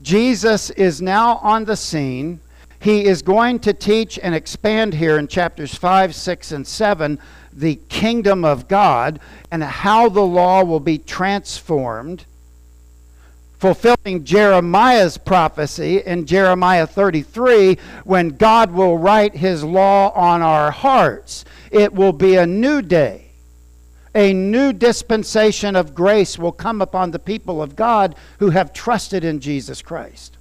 Jesus 0.00 0.70
is 0.70 1.02
now 1.02 1.36
on 1.36 1.66
the 1.66 1.76
scene. 1.76 2.40
He 2.80 3.04
is 3.04 3.20
going 3.20 3.60
to 3.60 3.74
teach 3.74 4.18
and 4.18 4.34
expand 4.34 4.94
here 4.94 5.18
in 5.18 5.28
chapters 5.28 5.74
5, 5.74 6.14
6, 6.14 6.52
and 6.52 6.66
7 6.66 7.18
the 7.52 7.76
kingdom 7.90 8.46
of 8.46 8.66
God 8.66 9.20
and 9.50 9.62
how 9.62 10.08
the 10.08 10.22
law 10.22 10.64
will 10.64 10.80
be 10.80 10.96
transformed 10.96 12.24
fulfilling 13.62 14.24
Jeremiah's 14.24 15.16
prophecy 15.16 15.98
in 15.98 16.26
Jeremiah 16.26 16.84
33 16.84 17.78
when 18.02 18.30
God 18.30 18.72
will 18.72 18.98
write 18.98 19.36
his 19.36 19.62
law 19.62 20.10
on 20.14 20.42
our 20.42 20.72
hearts. 20.72 21.44
It 21.72 21.94
will 21.94 22.12
be 22.12 22.36
a 22.36 22.46
new 22.46 22.82
day. 22.82 23.30
A 24.14 24.34
new 24.34 24.74
dispensation 24.74 25.74
of 25.74 25.94
grace 25.94 26.38
will 26.38 26.52
come 26.52 26.82
upon 26.82 27.10
the 27.10 27.18
people 27.18 27.62
of 27.62 27.74
God 27.74 28.14
who 28.38 28.50
have 28.50 28.74
trusted 28.74 29.24
in 29.24 29.40
Jesus 29.40 29.80
Christ. 29.80 30.36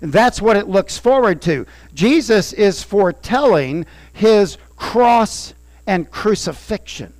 And 0.00 0.12
that's 0.12 0.40
what 0.40 0.56
it 0.56 0.66
looks 0.66 0.96
forward 0.96 1.42
to. 1.42 1.66
Jesus 1.92 2.54
is 2.54 2.82
foretelling 2.82 3.84
his 4.14 4.56
cross 4.76 5.52
and 5.86 6.10
crucifixion. 6.10 7.12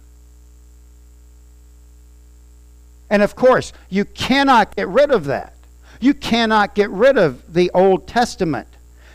And 3.11 3.23
of 3.23 3.35
course, 3.35 3.75
you 3.91 4.07
cannot 4.07 4.77
get 4.77 4.88
rid 4.88 5.11
of 5.11 5.27
that. 5.27 5.55
You 6.01 6.14
cannot 6.14 6.75
get 6.75 6.88
rid 6.91 7.19
of 7.19 7.53
the 7.53 7.71
Old 7.75 8.07
Testament 8.07 8.69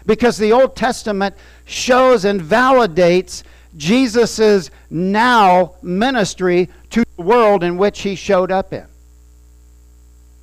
because 0.05 0.37
the 0.37 0.51
Old 0.51 0.75
Testament 0.75 1.35
shows 1.65 2.25
and 2.25 2.41
validates 2.41 3.43
Jesus' 3.75 4.69
now 4.89 5.75
ministry 5.81 6.69
to 6.91 7.03
the 7.17 7.23
world 7.23 7.63
in 7.63 7.77
which 7.77 8.01
he 8.01 8.15
showed 8.15 8.51
up 8.51 8.73
in. 8.73 8.85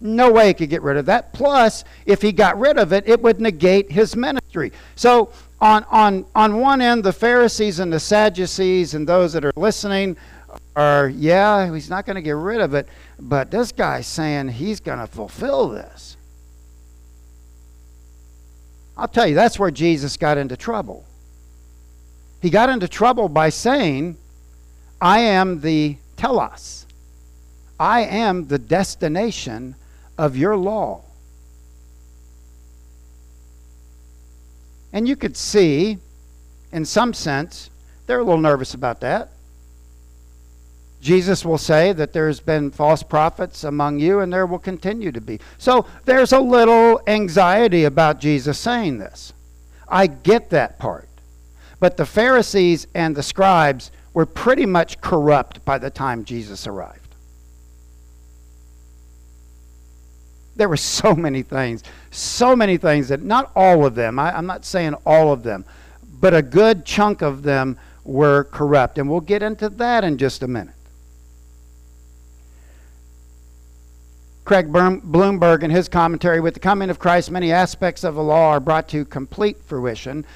No 0.00 0.32
way 0.32 0.48
he 0.48 0.54
could 0.54 0.70
get 0.70 0.82
rid 0.82 0.96
of 0.96 1.06
that. 1.06 1.32
Plus, 1.32 1.84
if 2.06 2.22
he 2.22 2.32
got 2.32 2.58
rid 2.58 2.78
of 2.78 2.92
it, 2.92 3.06
it 3.06 3.20
would 3.20 3.40
negate 3.40 3.92
his 3.92 4.16
ministry. 4.16 4.72
So, 4.96 5.30
on, 5.60 5.84
on, 5.90 6.24
on 6.34 6.58
one 6.58 6.80
end, 6.80 7.04
the 7.04 7.12
Pharisees 7.12 7.80
and 7.80 7.92
the 7.92 8.00
Sadducees 8.00 8.94
and 8.94 9.06
those 9.06 9.34
that 9.34 9.44
are 9.44 9.52
listening 9.56 10.16
are, 10.74 11.10
yeah, 11.10 11.72
he's 11.72 11.90
not 11.90 12.06
going 12.06 12.16
to 12.16 12.22
get 12.22 12.32
rid 12.32 12.60
of 12.60 12.72
it, 12.72 12.88
but 13.18 13.50
this 13.50 13.72
guy's 13.72 14.06
saying 14.06 14.48
he's 14.48 14.80
going 14.80 14.98
to 14.98 15.06
fulfill 15.06 15.68
this. 15.68 16.16
I'll 18.96 19.08
tell 19.08 19.26
you, 19.26 19.34
that's 19.34 19.58
where 19.58 19.70
Jesus 19.70 20.16
got 20.16 20.38
into 20.38 20.56
trouble. 20.56 21.04
He 22.40 22.50
got 22.50 22.68
into 22.68 22.88
trouble 22.88 23.28
by 23.28 23.50
saying, 23.50 24.16
I 25.00 25.20
am 25.20 25.60
the 25.60 25.96
telos. 26.16 26.86
I 27.78 28.02
am 28.02 28.48
the 28.48 28.58
destination 28.58 29.74
of 30.18 30.36
your 30.36 30.56
law. 30.56 31.02
And 34.92 35.08
you 35.08 35.16
could 35.16 35.36
see, 35.36 35.98
in 36.72 36.84
some 36.84 37.14
sense, 37.14 37.70
they're 38.06 38.18
a 38.18 38.24
little 38.24 38.40
nervous 38.40 38.74
about 38.74 39.00
that. 39.00 39.30
Jesus 41.00 41.44
will 41.44 41.58
say 41.58 41.92
that 41.94 42.12
there's 42.12 42.40
been 42.40 42.70
false 42.70 43.02
prophets 43.02 43.64
among 43.64 44.00
you, 44.00 44.20
and 44.20 44.32
there 44.32 44.44
will 44.46 44.58
continue 44.58 45.12
to 45.12 45.20
be. 45.20 45.40
So 45.56 45.86
there's 46.04 46.32
a 46.32 46.40
little 46.40 47.00
anxiety 47.06 47.84
about 47.84 48.20
Jesus 48.20 48.58
saying 48.58 48.98
this. 48.98 49.32
I 49.88 50.06
get 50.06 50.50
that 50.50 50.78
part. 50.78 51.08
But 51.80 51.96
the 51.96 52.06
Pharisees 52.06 52.86
and 52.94 53.16
the 53.16 53.22
scribes 53.22 53.90
were 54.12 54.26
pretty 54.26 54.66
much 54.66 55.00
corrupt 55.00 55.64
by 55.64 55.78
the 55.78 55.90
time 55.90 56.24
Jesus 56.24 56.66
arrived. 56.66 57.00
There 60.56 60.68
were 60.68 60.76
so 60.76 61.14
many 61.14 61.42
things, 61.42 61.82
so 62.10 62.54
many 62.54 62.76
things 62.76 63.08
that 63.08 63.22
not 63.22 63.50
all 63.56 63.86
of 63.86 63.94
them, 63.94 64.18
I, 64.18 64.36
I'm 64.36 64.46
not 64.46 64.66
saying 64.66 64.94
all 65.06 65.32
of 65.32 65.42
them, 65.42 65.64
but 66.20 66.34
a 66.34 66.42
good 66.42 66.84
chunk 66.84 67.22
of 67.22 67.42
them 67.42 67.78
were 68.04 68.44
corrupt. 68.44 68.98
And 68.98 69.08
we'll 69.08 69.20
get 69.20 69.42
into 69.42 69.70
that 69.70 70.04
in 70.04 70.18
just 70.18 70.42
a 70.42 70.48
minute. 70.48 70.74
Craig 74.44 74.72
Blomberg, 74.72 75.62
in 75.62 75.70
his 75.70 75.88
commentary, 75.88 76.40
with 76.40 76.54
the 76.54 76.60
coming 76.60 76.90
of 76.90 76.98
Christ, 76.98 77.30
many 77.30 77.52
aspects 77.52 78.02
of 78.02 78.16
the 78.16 78.22
law 78.22 78.50
are 78.50 78.58
brought 78.58 78.88
to 78.88 79.04
complete 79.04 79.62
fruition. 79.62 80.26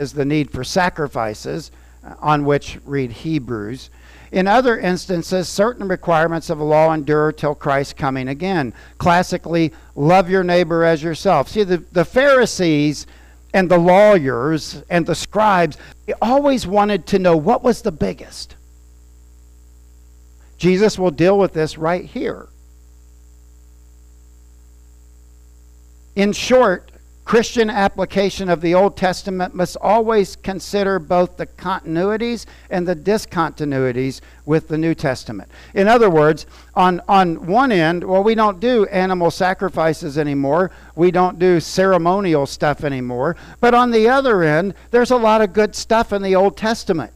Is 0.00 0.14
the 0.14 0.24
need 0.24 0.50
for 0.50 0.64
sacrifices, 0.64 1.70
uh, 2.02 2.14
on 2.20 2.46
which 2.46 2.78
read 2.86 3.12
Hebrews. 3.12 3.90
In 4.32 4.48
other 4.48 4.78
instances, 4.78 5.46
certain 5.46 5.86
requirements 5.88 6.48
of 6.48 6.56
the 6.56 6.64
law 6.64 6.94
endure 6.94 7.32
till 7.32 7.54
Christ's 7.54 7.92
coming 7.92 8.26
again. 8.26 8.72
Classically, 8.96 9.74
love 9.94 10.30
your 10.30 10.42
neighbor 10.42 10.84
as 10.84 11.02
yourself. 11.02 11.50
See, 11.50 11.64
the, 11.64 11.84
the 11.92 12.06
Pharisees 12.06 13.06
and 13.52 13.70
the 13.70 13.76
lawyers 13.76 14.82
and 14.88 15.04
the 15.04 15.14
scribes, 15.14 15.76
they 16.06 16.14
always 16.22 16.66
wanted 16.66 17.06
to 17.08 17.18
know 17.18 17.36
what 17.36 17.62
was 17.62 17.82
the 17.82 17.92
biggest. 17.92 18.56
Jesus 20.56 20.98
will 20.98 21.10
deal 21.10 21.38
with 21.38 21.52
this 21.52 21.76
right 21.76 22.06
here. 22.06 22.48
In 26.16 26.32
short, 26.32 26.89
Christian 27.30 27.70
application 27.70 28.48
of 28.48 28.60
the 28.60 28.74
Old 28.74 28.96
Testament 28.96 29.54
must 29.54 29.76
always 29.76 30.34
consider 30.34 30.98
both 30.98 31.36
the 31.36 31.46
continuities 31.46 32.44
and 32.70 32.88
the 32.88 32.96
discontinuities 32.96 34.20
with 34.44 34.66
the 34.66 34.76
New 34.76 34.96
Testament. 34.96 35.48
In 35.72 35.86
other 35.86 36.10
words, 36.10 36.44
on, 36.74 37.00
on 37.06 37.46
one 37.46 37.70
end, 37.70 38.02
well, 38.02 38.24
we 38.24 38.34
don't 38.34 38.58
do 38.58 38.84
animal 38.86 39.30
sacrifices 39.30 40.18
anymore, 40.18 40.72
we 40.96 41.12
don't 41.12 41.38
do 41.38 41.60
ceremonial 41.60 42.46
stuff 42.46 42.82
anymore. 42.82 43.36
But 43.60 43.74
on 43.74 43.92
the 43.92 44.08
other 44.08 44.42
end, 44.42 44.74
there's 44.90 45.12
a 45.12 45.16
lot 45.16 45.40
of 45.40 45.52
good 45.52 45.76
stuff 45.76 46.12
in 46.12 46.22
the 46.22 46.34
Old 46.34 46.56
Testament. 46.56 47.12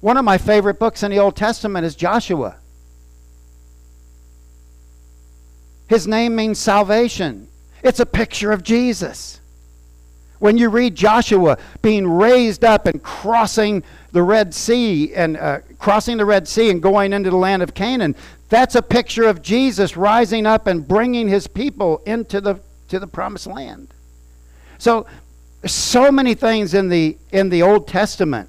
One 0.00 0.16
of 0.16 0.24
my 0.24 0.38
favorite 0.38 0.80
books 0.80 1.04
in 1.04 1.12
the 1.12 1.20
Old 1.20 1.36
Testament 1.36 1.86
is 1.86 1.94
Joshua. 1.94 2.56
His 5.86 6.08
name 6.08 6.34
means 6.34 6.58
salvation. 6.58 7.46
It's 7.82 8.00
a 8.00 8.06
picture 8.06 8.52
of 8.52 8.62
Jesus. 8.62 9.40
When 10.38 10.58
you 10.58 10.70
read 10.70 10.96
Joshua 10.96 11.56
being 11.82 12.08
raised 12.08 12.64
up 12.64 12.86
and 12.86 13.02
crossing 13.02 13.84
the 14.10 14.22
Red 14.22 14.54
Sea 14.54 15.14
and 15.14 15.36
uh, 15.36 15.60
crossing 15.78 16.16
the 16.16 16.24
Red 16.24 16.48
Sea 16.48 16.70
and 16.70 16.82
going 16.82 17.12
into 17.12 17.30
the 17.30 17.36
land 17.36 17.62
of 17.62 17.74
Canaan, 17.74 18.16
that's 18.48 18.74
a 18.74 18.82
picture 18.82 19.24
of 19.24 19.40
Jesus 19.40 19.96
rising 19.96 20.46
up 20.46 20.66
and 20.66 20.86
bringing 20.86 21.28
his 21.28 21.46
people 21.46 22.02
into 22.06 22.40
the 22.40 22.60
to 22.88 22.98
the 22.98 23.06
promised 23.06 23.46
land. 23.46 23.94
So 24.78 25.06
so 25.64 26.10
many 26.10 26.34
things 26.34 26.74
in 26.74 26.88
the 26.88 27.16
in 27.30 27.48
the 27.48 27.62
Old 27.62 27.86
Testament. 27.86 28.48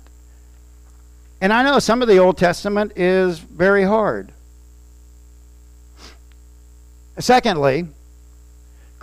And 1.41 1.53
I 1.53 1.61
know 1.61 1.79
some 1.79 2.01
of 2.01 2.07
the 2.07 2.17
Old 2.17 2.37
Testament 2.37 2.93
is 2.95 3.39
very 3.39 3.83
hard. 3.83 4.31
Secondly, 7.19 7.87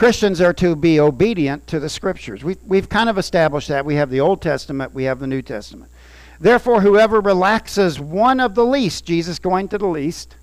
Christians 0.00 0.40
are 0.40 0.54
to 0.54 0.74
be 0.74 0.98
obedient 0.98 1.66
to 1.66 1.78
the 1.78 1.90
Scriptures. 1.90 2.42
We, 2.42 2.56
we've 2.66 2.88
kind 2.88 3.10
of 3.10 3.18
established 3.18 3.68
that. 3.68 3.84
We 3.84 3.96
have 3.96 4.08
the 4.08 4.20
Old 4.20 4.40
Testament, 4.40 4.94
we 4.94 5.04
have 5.04 5.18
the 5.18 5.26
New 5.26 5.42
Testament. 5.42 5.92
Therefore, 6.40 6.80
whoever 6.80 7.20
relaxes 7.20 8.00
one 8.00 8.40
of 8.40 8.54
the 8.54 8.64
least, 8.64 9.04
Jesus 9.04 9.38
going 9.38 9.68
to 9.68 9.76
the 9.76 9.86
least, 9.86 10.36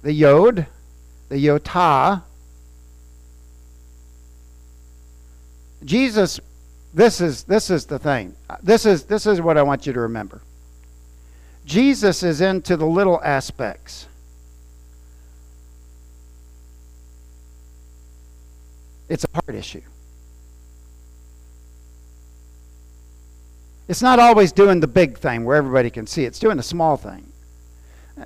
the 0.00 0.14
Yod, 0.14 0.66
the 1.28 1.46
Yotah, 1.46 2.22
Jesus, 5.84 6.40
this 6.94 7.20
is, 7.20 7.44
this 7.44 7.68
is 7.68 7.84
the 7.84 7.98
thing. 7.98 8.34
This 8.62 8.86
is, 8.86 9.04
this 9.04 9.26
is 9.26 9.42
what 9.42 9.58
I 9.58 9.62
want 9.62 9.86
you 9.86 9.92
to 9.92 10.00
remember. 10.00 10.40
Jesus 11.66 12.22
is 12.22 12.40
into 12.40 12.78
the 12.78 12.86
little 12.86 13.20
aspects. 13.22 14.06
It's 19.10 19.24
a 19.24 19.28
heart 19.34 19.54
issue. 19.56 19.82
It's 23.88 24.02
not 24.02 24.20
always 24.20 24.52
doing 24.52 24.78
the 24.78 24.86
big 24.86 25.18
thing 25.18 25.44
where 25.44 25.56
everybody 25.56 25.90
can 25.90 26.06
see. 26.06 26.24
It's 26.24 26.38
doing 26.38 26.56
the 26.56 26.62
small 26.62 26.96
thing. 26.96 27.26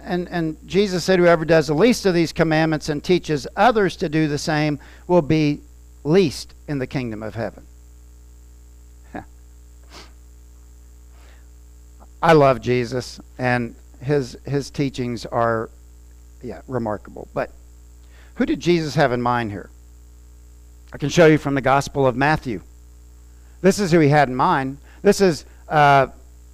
And, 0.02 0.28
and 0.28 0.58
Jesus 0.68 1.02
said, 1.02 1.18
Whoever 1.18 1.46
does 1.46 1.68
the 1.68 1.74
least 1.74 2.04
of 2.04 2.12
these 2.12 2.34
commandments 2.34 2.90
and 2.90 3.02
teaches 3.02 3.46
others 3.56 3.96
to 3.96 4.10
do 4.10 4.28
the 4.28 4.36
same 4.36 4.78
will 5.06 5.22
be 5.22 5.62
least 6.02 6.52
in 6.68 6.78
the 6.78 6.86
kingdom 6.86 7.22
of 7.22 7.34
heaven. 7.34 7.64
I 12.22 12.34
love 12.34 12.60
Jesus, 12.60 13.20
and 13.38 13.74
his, 14.02 14.36
his 14.44 14.70
teachings 14.70 15.24
are 15.24 15.70
yeah, 16.42 16.60
remarkable. 16.68 17.26
But 17.32 17.50
who 18.34 18.44
did 18.44 18.60
Jesus 18.60 18.96
have 18.96 19.12
in 19.12 19.22
mind 19.22 19.50
here? 19.50 19.70
I 20.94 20.96
can 20.96 21.08
show 21.08 21.26
you 21.26 21.38
from 21.38 21.56
the 21.56 21.60
Gospel 21.60 22.06
of 22.06 22.14
Matthew. 22.14 22.60
This 23.62 23.80
is 23.80 23.90
who 23.90 23.98
he 23.98 24.10
had 24.10 24.28
in 24.28 24.36
mind. 24.36 24.78
This 25.02 25.20
is 25.20 25.44
uh, 25.68 26.06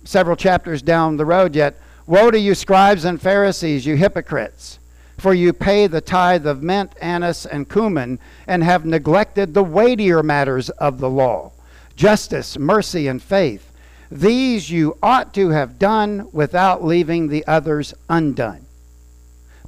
several 0.04 0.34
chapters 0.34 0.80
down 0.80 1.18
the 1.18 1.26
road 1.26 1.54
yet. 1.54 1.78
Woe 2.06 2.30
to 2.30 2.40
you, 2.40 2.54
scribes 2.54 3.04
and 3.04 3.20
Pharisees, 3.20 3.84
you 3.84 3.96
hypocrites! 3.96 4.78
For 5.18 5.34
you 5.34 5.52
pay 5.52 5.86
the 5.88 6.00
tithe 6.00 6.46
of 6.46 6.62
mint, 6.62 6.94
anise, 7.02 7.44
and 7.44 7.68
cumin, 7.68 8.18
and 8.46 8.64
have 8.64 8.86
neglected 8.86 9.52
the 9.52 9.62
weightier 9.62 10.22
matters 10.22 10.70
of 10.70 11.00
the 11.00 11.10
law 11.10 11.52
justice, 11.94 12.58
mercy, 12.58 13.08
and 13.08 13.22
faith. 13.22 13.70
These 14.10 14.70
you 14.70 14.96
ought 15.02 15.34
to 15.34 15.50
have 15.50 15.78
done 15.78 16.30
without 16.32 16.82
leaving 16.82 17.28
the 17.28 17.46
others 17.46 17.92
undone. 18.08 18.64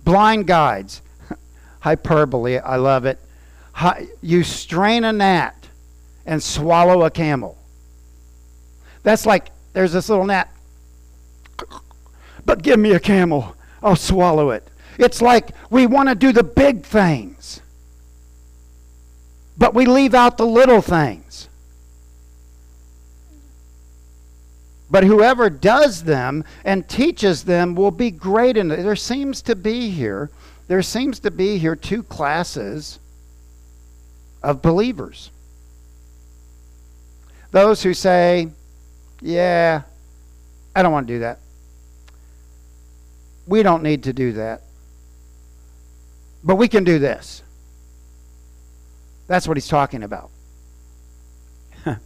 Blind 0.02 0.46
guides, 0.46 1.02
hyperbole, 1.80 2.56
I 2.56 2.76
love 2.76 3.04
it 3.04 3.18
you 4.20 4.42
strain 4.42 5.04
a 5.04 5.12
gnat 5.12 5.68
and 6.26 6.42
swallow 6.42 7.02
a 7.04 7.11
camel. 7.11 7.58
That's 9.02 9.26
like 9.26 9.50
there's 9.72 9.92
this 9.92 10.08
little 10.08 10.26
gnat, 10.26 10.52
but 12.44 12.62
give 12.62 12.78
me 12.78 12.92
a 12.92 13.00
camel, 13.00 13.56
I'll 13.82 13.96
swallow 13.96 14.50
it. 14.50 14.68
It's 14.98 15.22
like 15.22 15.50
we 15.70 15.87
want 15.87 16.08
to 16.08 16.14
do 16.14 16.32
the 16.32 16.44
big 16.44 16.85
things, 16.85 17.61
but 19.56 19.74
we 19.74 19.87
leave 19.87 20.14
out 20.14 20.37
the 20.37 20.46
little 20.46 20.82
things. 20.82 21.48
But 24.90 25.04
whoever 25.04 25.48
does 25.48 26.04
them 26.04 26.44
and 26.66 26.87
teaches 26.87 27.44
them 27.44 27.74
will 27.74 27.90
be 27.90 28.11
great 28.11 28.58
in 28.58 28.70
it. 28.70 28.82
There 28.82 28.94
seems 28.94 29.40
to 29.42 29.56
be 29.56 29.88
here, 29.88 30.30
there 30.68 30.82
seems 30.82 31.18
to 31.20 31.30
be 31.30 31.56
here 31.56 31.74
two 31.74 32.02
classes 32.02 32.98
of 34.42 34.62
believers. 34.62 35.31
Those 37.50 37.83
who 37.83 37.94
say, 37.94 38.48
yeah, 39.20 39.83
I 40.74 40.83
don't 40.83 40.92
want 40.92 41.07
to 41.07 41.14
do 41.14 41.18
that. 41.20 41.38
We 43.46 43.62
don't 43.62 43.83
need 43.83 44.05
to 44.05 44.12
do 44.12 44.33
that. 44.33 44.62
But 46.44 46.57
we 46.57 46.68
can 46.68 46.85
do 46.85 46.98
this. 46.98 47.42
That's 49.26 49.46
what 49.46 49.57
he's 49.57 49.68
talking 49.68 50.02
about. 50.02 50.31
and 51.87 51.98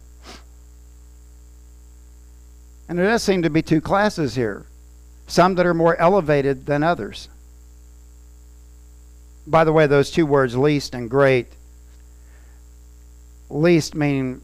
there 2.87 3.05
does 3.05 3.23
seem 3.23 3.41
to 3.41 3.49
be 3.49 3.61
two 3.61 3.81
classes 3.81 4.35
here 4.35 4.65
some 5.29 5.55
that 5.55 5.65
are 5.65 5.73
more 5.73 5.97
elevated 5.97 6.65
than 6.65 6.83
others. 6.83 7.27
By 9.45 9.65
the 9.65 9.73
way, 9.73 9.85
those 9.85 10.09
two 10.09 10.25
words, 10.25 10.55
least 10.55 10.95
and 10.95 11.09
great, 11.09 11.47
least 13.49 13.95
meaning 13.95 14.41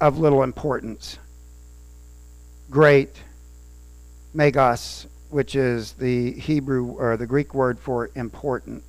of 0.00 0.18
little 0.18 0.42
importance. 0.42 1.18
Great, 2.70 3.10
megas, 4.34 5.06
which 5.30 5.54
is 5.54 5.92
the 5.92 6.32
Hebrew 6.32 6.92
or 6.92 7.16
the 7.16 7.26
Greek 7.26 7.54
word 7.54 7.78
for 7.78 8.10
important. 8.14 8.84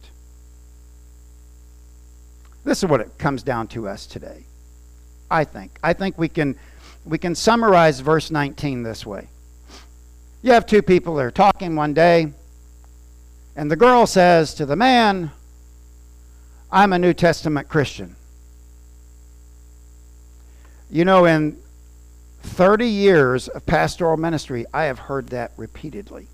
This 2.63 2.83
is 2.83 2.89
what 2.89 3.01
it 3.01 3.17
comes 3.17 3.43
down 3.43 3.67
to 3.69 3.87
us 3.87 4.05
today. 4.05 4.45
I 5.29 5.43
think. 5.43 5.79
I 5.83 5.93
think 5.93 6.17
we 6.17 6.29
can 6.29 6.55
we 7.05 7.17
can 7.17 7.35
summarize 7.35 7.99
verse 7.99 8.31
19 8.31 8.83
this 8.83 9.05
way. 9.05 9.27
You 10.41 10.51
have 10.51 10.65
two 10.65 10.81
people 10.81 11.15
that 11.15 11.25
are 11.25 11.31
talking 11.31 11.75
one 11.75 11.93
day, 11.93 12.33
and 13.55 13.69
the 13.69 13.75
girl 13.75 14.05
says 14.05 14.53
to 14.55 14.65
the 14.65 14.75
man, 14.75 15.31
I'm 16.71 16.93
a 16.93 16.99
New 16.99 17.13
Testament 17.13 17.67
Christian. 17.67 18.15
You 20.93 21.05
know, 21.05 21.25
in 21.25 21.57
30 22.43 22.87
years 22.87 23.47
of 23.47 23.65
pastoral 23.65 24.15
ministry, 24.15 24.67
I 24.71 24.83
have 24.83 24.99
heard 24.99 25.29
that 25.29 25.51
repeatedly. 25.57 26.27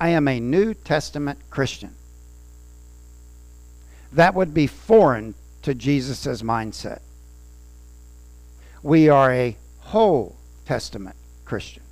I 0.00 0.10
am 0.10 0.28
a 0.28 0.38
New 0.38 0.72
Testament 0.72 1.40
Christian. 1.50 1.96
That 4.12 4.36
would 4.36 4.54
be 4.54 4.68
foreign 4.68 5.34
to 5.62 5.74
Jesus' 5.74 6.42
mindset. 6.42 7.00
We 8.84 9.08
are 9.08 9.32
a 9.32 9.56
whole 9.80 10.36
Testament 10.64 11.16
Christian. 11.44 11.82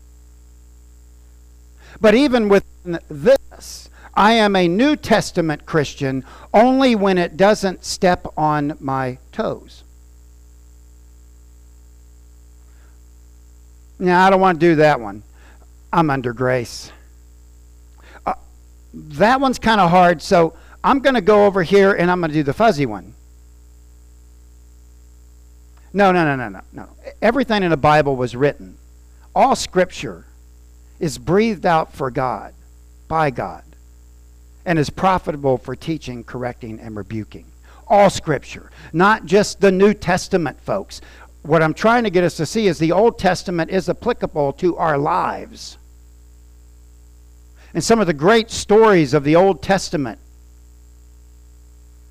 But 2.01 2.15
even 2.15 2.49
within 2.49 3.01
this, 3.09 3.91
I 4.15 4.35
am 4.35 4.55
a 4.55 4.69
New 4.69 4.95
Testament 4.95 5.67
Christian 5.67 6.25
only 6.55 6.95
when 6.95 7.19
it 7.19 7.37
doesn't 7.37 7.85
step 7.85 8.29
on 8.37 8.77
my 8.79 9.19
toes. 9.33 9.83
No, 13.99 14.15
I 14.17 14.31
don't 14.31 14.41
want 14.41 14.61
to 14.61 14.67
do 14.67 14.75
that 14.77 15.01
one. 15.01 15.23
I'm 15.93 16.11
under 16.11 16.33
grace. 16.33 16.93
Uh, 18.25 18.35
that 18.95 19.41
one's 19.41 19.59
kind 19.59 19.81
of 19.81 19.91
hard, 19.91 20.21
so 20.21 20.55
I'm 20.85 20.99
going 21.01 21.15
to 21.15 21.21
go 21.21 21.47
over 21.47 21.63
here 21.63 21.93
and 21.93 22.11
I'm 22.11 22.21
going 22.21 22.31
to 22.31 22.37
do 22.37 22.43
the 22.43 22.53
fuzzy 22.53 22.87
one. 22.87 23.15
No, 25.93 26.13
no, 26.13 26.25
no, 26.25 26.37
no, 26.37 26.49
no, 26.49 26.61
no. 26.73 26.89
Everything 27.23 27.63
in 27.63 27.71
the 27.71 27.77
Bible 27.77 28.17
was 28.17 28.37
written. 28.37 28.77
All 29.35 29.57
scripture 29.57 30.27
is 30.99 31.19
breathed 31.19 31.65
out 31.65 31.95
for 31.95 32.11
God, 32.11 32.53
by 33.09 33.31
God, 33.31 33.65
and 34.65 34.79
is 34.79 34.91
profitable 34.91 35.57
for 35.59 35.77
teaching, 35.77 36.25
correcting, 36.25 36.81
and 36.81 36.97
rebuking. 36.97 37.47
all 37.89 38.11
Scripture, 38.11 38.71
not 38.93 39.25
just 39.27 39.61
the 39.61 39.71
New 39.71 39.95
Testament 39.95 40.61
folks. 40.61 41.01
What 41.47 41.63
I'm 41.63 41.75
trying 41.75 42.03
to 42.05 42.11
get 42.11 42.25
us 42.25 42.37
to 42.39 42.47
see 42.47 42.67
is 42.67 42.79
the 42.79 42.91
Old 42.91 43.19
Testament 43.21 43.71
is 43.71 43.89
applicable 43.89 44.53
to 44.55 44.77
our 44.77 44.99
lives. 44.99 45.79
And 47.73 47.85
some 47.85 48.01
of 48.01 48.09
the 48.09 48.13
great 48.13 48.51
stories 48.51 49.15
of 49.15 49.23
the 49.23 49.37
Old 49.37 49.63
Testament, 49.63 50.19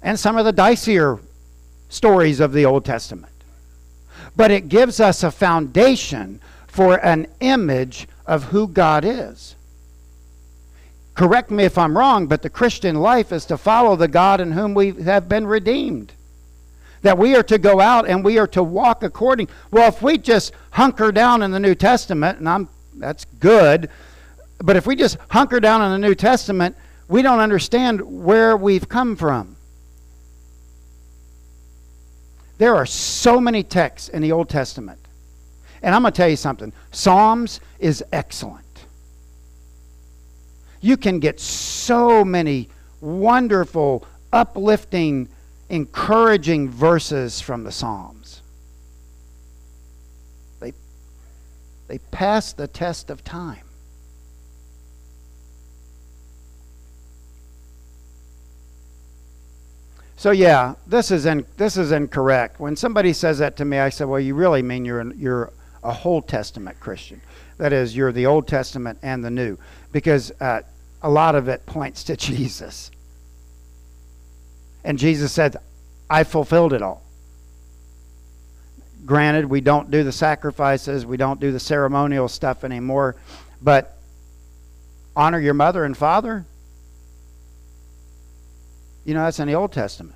and 0.02 0.18
some 0.18 0.38
of 0.38 0.46
the 0.46 0.54
dicier 0.54 1.20
stories 1.90 2.40
of 2.40 2.54
the 2.54 2.66
Old 2.66 2.86
Testament. 2.86 3.34
But 4.36 4.52
it 4.52 4.70
gives 4.70 5.00
us 5.00 5.24
a 5.24 5.32
foundation 5.32 6.40
for 6.68 7.04
an 7.04 7.28
image 7.40 8.08
of 8.26 8.46
who 8.46 8.68
God 8.68 9.04
is. 9.04 9.56
Correct 11.14 11.52
me 11.52 11.64
if 11.64 11.78
I'm 11.78 11.98
wrong, 11.98 12.28
but 12.28 12.42
the 12.42 12.50
Christian 12.50 12.96
life 12.96 13.32
is 13.32 13.46
to 13.46 13.58
follow 13.58 13.96
the 13.96 14.08
God 14.08 14.40
in 14.40 14.52
whom 14.52 14.74
we 14.74 14.92
have 15.04 15.28
been 15.28 15.48
redeemed. 15.48 16.14
That 17.06 17.20
we 17.20 17.36
are 17.36 17.44
to 17.44 17.60
go 17.60 17.80
out 17.80 18.10
and 18.10 18.26
we 18.26 18.40
are 18.40 18.48
to 18.48 18.64
walk 18.64 19.04
according. 19.04 19.48
Well, 19.70 19.88
if 19.88 20.02
we 20.02 20.18
just 20.18 20.52
hunker 20.72 21.12
down 21.12 21.44
in 21.44 21.52
the 21.52 21.60
New 21.60 21.76
Testament, 21.76 22.40
and 22.40 22.50
I'm 22.50 22.68
that's 22.96 23.26
good, 23.26 23.92
but 24.64 24.76
if 24.76 24.88
we 24.88 24.96
just 24.96 25.20
hunker 25.30 25.60
down 25.60 25.84
in 25.84 25.92
the 25.92 26.08
New 26.08 26.16
Testament, 26.16 26.76
we 27.08 27.22
don't 27.22 27.40
understand 27.40 28.02
where 28.02 28.58
we've 28.58 28.90
come 28.90 29.16
from. 29.16 29.56
There 32.58 32.76
are 32.76 32.88
so 32.88 33.40
many 33.40 33.62
texts 33.62 34.10
in 34.10 34.24
the 34.24 34.32
Old 34.32 34.50
Testament. 34.50 35.00
And 35.84 35.94
I'm 35.94 36.02
going 36.02 36.12
to 36.12 36.18
tell 36.18 36.30
you 36.30 36.38
something 36.38 36.74
Psalms 36.90 37.60
is 37.78 38.04
excellent. 38.12 38.88
You 40.82 40.98
can 40.98 41.20
get 41.20 41.40
so 41.40 42.26
many 42.26 42.70
wonderful, 43.00 44.08
uplifting, 44.34 45.30
encouraging 45.70 46.70
verses 46.70 47.42
from 47.42 47.64
the 47.64 47.72
Psalms. 47.72 48.42
They, 50.60 50.74
they 51.88 51.98
pass 51.98 52.54
the 52.54 52.68
test 52.68 53.10
of 53.10 53.24
time. 53.24 53.62
So 60.18 60.32
yeah, 60.32 60.76
this 60.88 61.12
is 61.12 61.26
in, 61.26 61.46
this 61.58 61.78
is 61.78 61.92
incorrect. 61.92 62.60
When 62.60 62.76
somebody 62.76 63.14
says 63.14 63.40
that 63.40 63.58
to 63.58 63.66
me, 63.66 63.78
I 63.80 63.90
say, 63.90 64.06
"Well, 64.06 64.20
you 64.20 64.34
really 64.34 64.62
mean 64.62 64.86
you're 64.86 65.02
an, 65.02 65.14
you're 65.18 65.52
a 65.84 65.94
whole 65.94 66.22
Testament 66.22 66.80
Christian. 66.80 67.22
That 67.58 67.72
is, 67.72 67.96
you're 67.96 68.12
the 68.12 68.26
Old 68.26 68.48
Testament 68.48 69.00
and 69.02 69.24
the 69.24 69.30
New, 69.30 69.58
because 69.92 70.32
uh, 70.42 70.62
a 71.02 71.10
lot 71.10 71.36
of 71.36 71.48
it 71.48 71.66
points 71.66 72.04
to 72.06 72.18
Jesus. 72.18 72.92
And 74.86 74.98
Jesus 74.98 75.34
said, 75.34 75.58
"I 76.10 76.24
fulfilled 76.24 76.72
it 76.72 76.82
all." 76.82 77.04
Granted, 79.06 79.46
we 79.46 79.60
don't 79.60 79.92
do 79.92 80.04
the 80.04 80.14
sacrifices, 80.14 81.06
we 81.06 81.18
don't 81.18 81.42
do 81.42 81.52
the 81.52 81.60
ceremonial 81.60 82.30
stuff 82.30 82.64
anymore, 82.64 83.18
but 83.62 83.98
honor 85.16 85.40
your 85.40 85.54
mother 85.54 85.84
and 85.84 85.98
father 85.98 86.46
you 89.06 89.14
know, 89.14 89.24
that's 89.24 89.40
in 89.40 89.48
the 89.48 89.54
Old 89.54 89.72
Testament. 89.72 90.16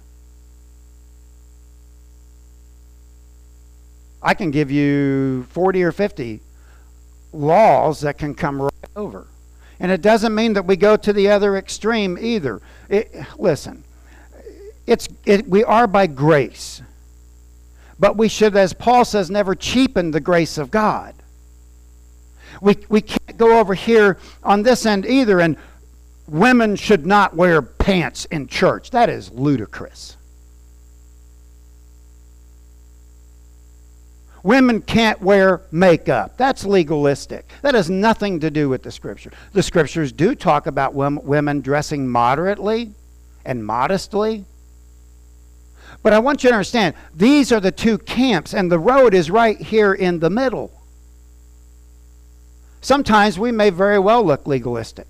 I 4.22 4.34
can 4.34 4.52
give 4.52 4.70
you 4.70 5.46
40 5.52 5.84
or 5.84 5.92
50 5.94 6.42
laws 7.32 8.02
that 8.02 8.18
can 8.18 8.34
come 8.34 8.62
right 8.62 8.72
over. 8.96 9.28
And 9.80 9.92
it 9.92 10.02
doesn't 10.02 10.36
mean 10.36 10.54
that 10.54 10.66
we 10.66 10.76
go 10.76 10.98
to 10.98 11.14
the 11.14 11.30
other 11.30 11.56
extreme 11.56 12.18
either. 12.20 12.60
It, 12.90 13.16
listen, 13.38 13.84
it's, 14.90 15.08
it, 15.26 15.48
we 15.48 15.64
are 15.64 15.86
by 15.86 16.08
grace. 16.08 16.82
But 18.00 18.18
we 18.18 18.28
should, 18.28 18.56
as 18.56 18.74
Paul 18.74 19.06
says, 19.06 19.30
never 19.30 19.54
cheapen 19.54 20.12
the 20.12 20.20
grace 20.20 20.58
of 20.58 20.72
God. 20.72 21.14
We, 22.62 22.78
we 22.90 23.02
can't 23.02 23.38
go 23.38 23.60
over 23.60 23.76
here 23.76 24.18
on 24.44 24.64
this 24.64 24.86
end 24.86 25.06
either 25.06 25.40
and 25.40 25.58
women 26.28 26.76
should 26.76 27.06
not 27.06 27.36
wear 27.36 27.62
pants 27.62 28.26
in 28.26 28.48
church. 28.48 28.90
That 28.92 29.10
is 29.10 29.32
ludicrous. 29.32 30.18
Women 34.42 34.82
can't 34.82 35.22
wear 35.22 35.62
makeup. 35.72 36.38
That's 36.38 36.64
legalistic. 36.64 37.48
That 37.62 37.76
has 37.76 37.90
nothing 37.90 38.40
to 38.40 38.50
do 38.50 38.70
with 38.70 38.84
the 38.84 38.92
scripture. 38.92 39.32
The 39.52 39.62
scriptures 39.62 40.12
do 40.12 40.34
talk 40.34 40.66
about 40.66 40.94
women 40.96 41.62
dressing 41.62 42.08
moderately 42.08 42.94
and 43.46 43.66
modestly. 43.66 44.46
But 46.02 46.14
I 46.14 46.20
want 46.20 46.44
you 46.44 46.50
to 46.50 46.56
understand 46.56 46.96
these 47.14 47.52
are 47.52 47.60
the 47.60 47.72
two 47.72 47.98
camps, 47.98 48.54
and 48.54 48.72
the 48.72 48.80
road 48.80 49.14
is 49.14 49.30
right 49.30 49.60
here 49.60 49.94
in 49.94 50.20
the 50.20 50.30
middle. 50.30 50.72
Sometimes 52.82 53.38
we 53.38 53.52
may 53.52 53.70
very 53.70 54.00
well 54.00 54.24
look 54.24 54.48
legalistic. 54.48 55.08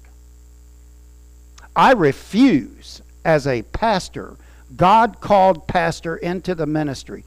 I 1.75 1.93
refuse, 1.93 3.01
as 3.23 3.45
a 3.45 3.61
pastor, 3.61 4.35
God 4.75 5.21
called 5.21 5.67
pastor 5.67 6.17
into 6.17 6.55
the 6.55 6.65
ministry, 6.65 7.23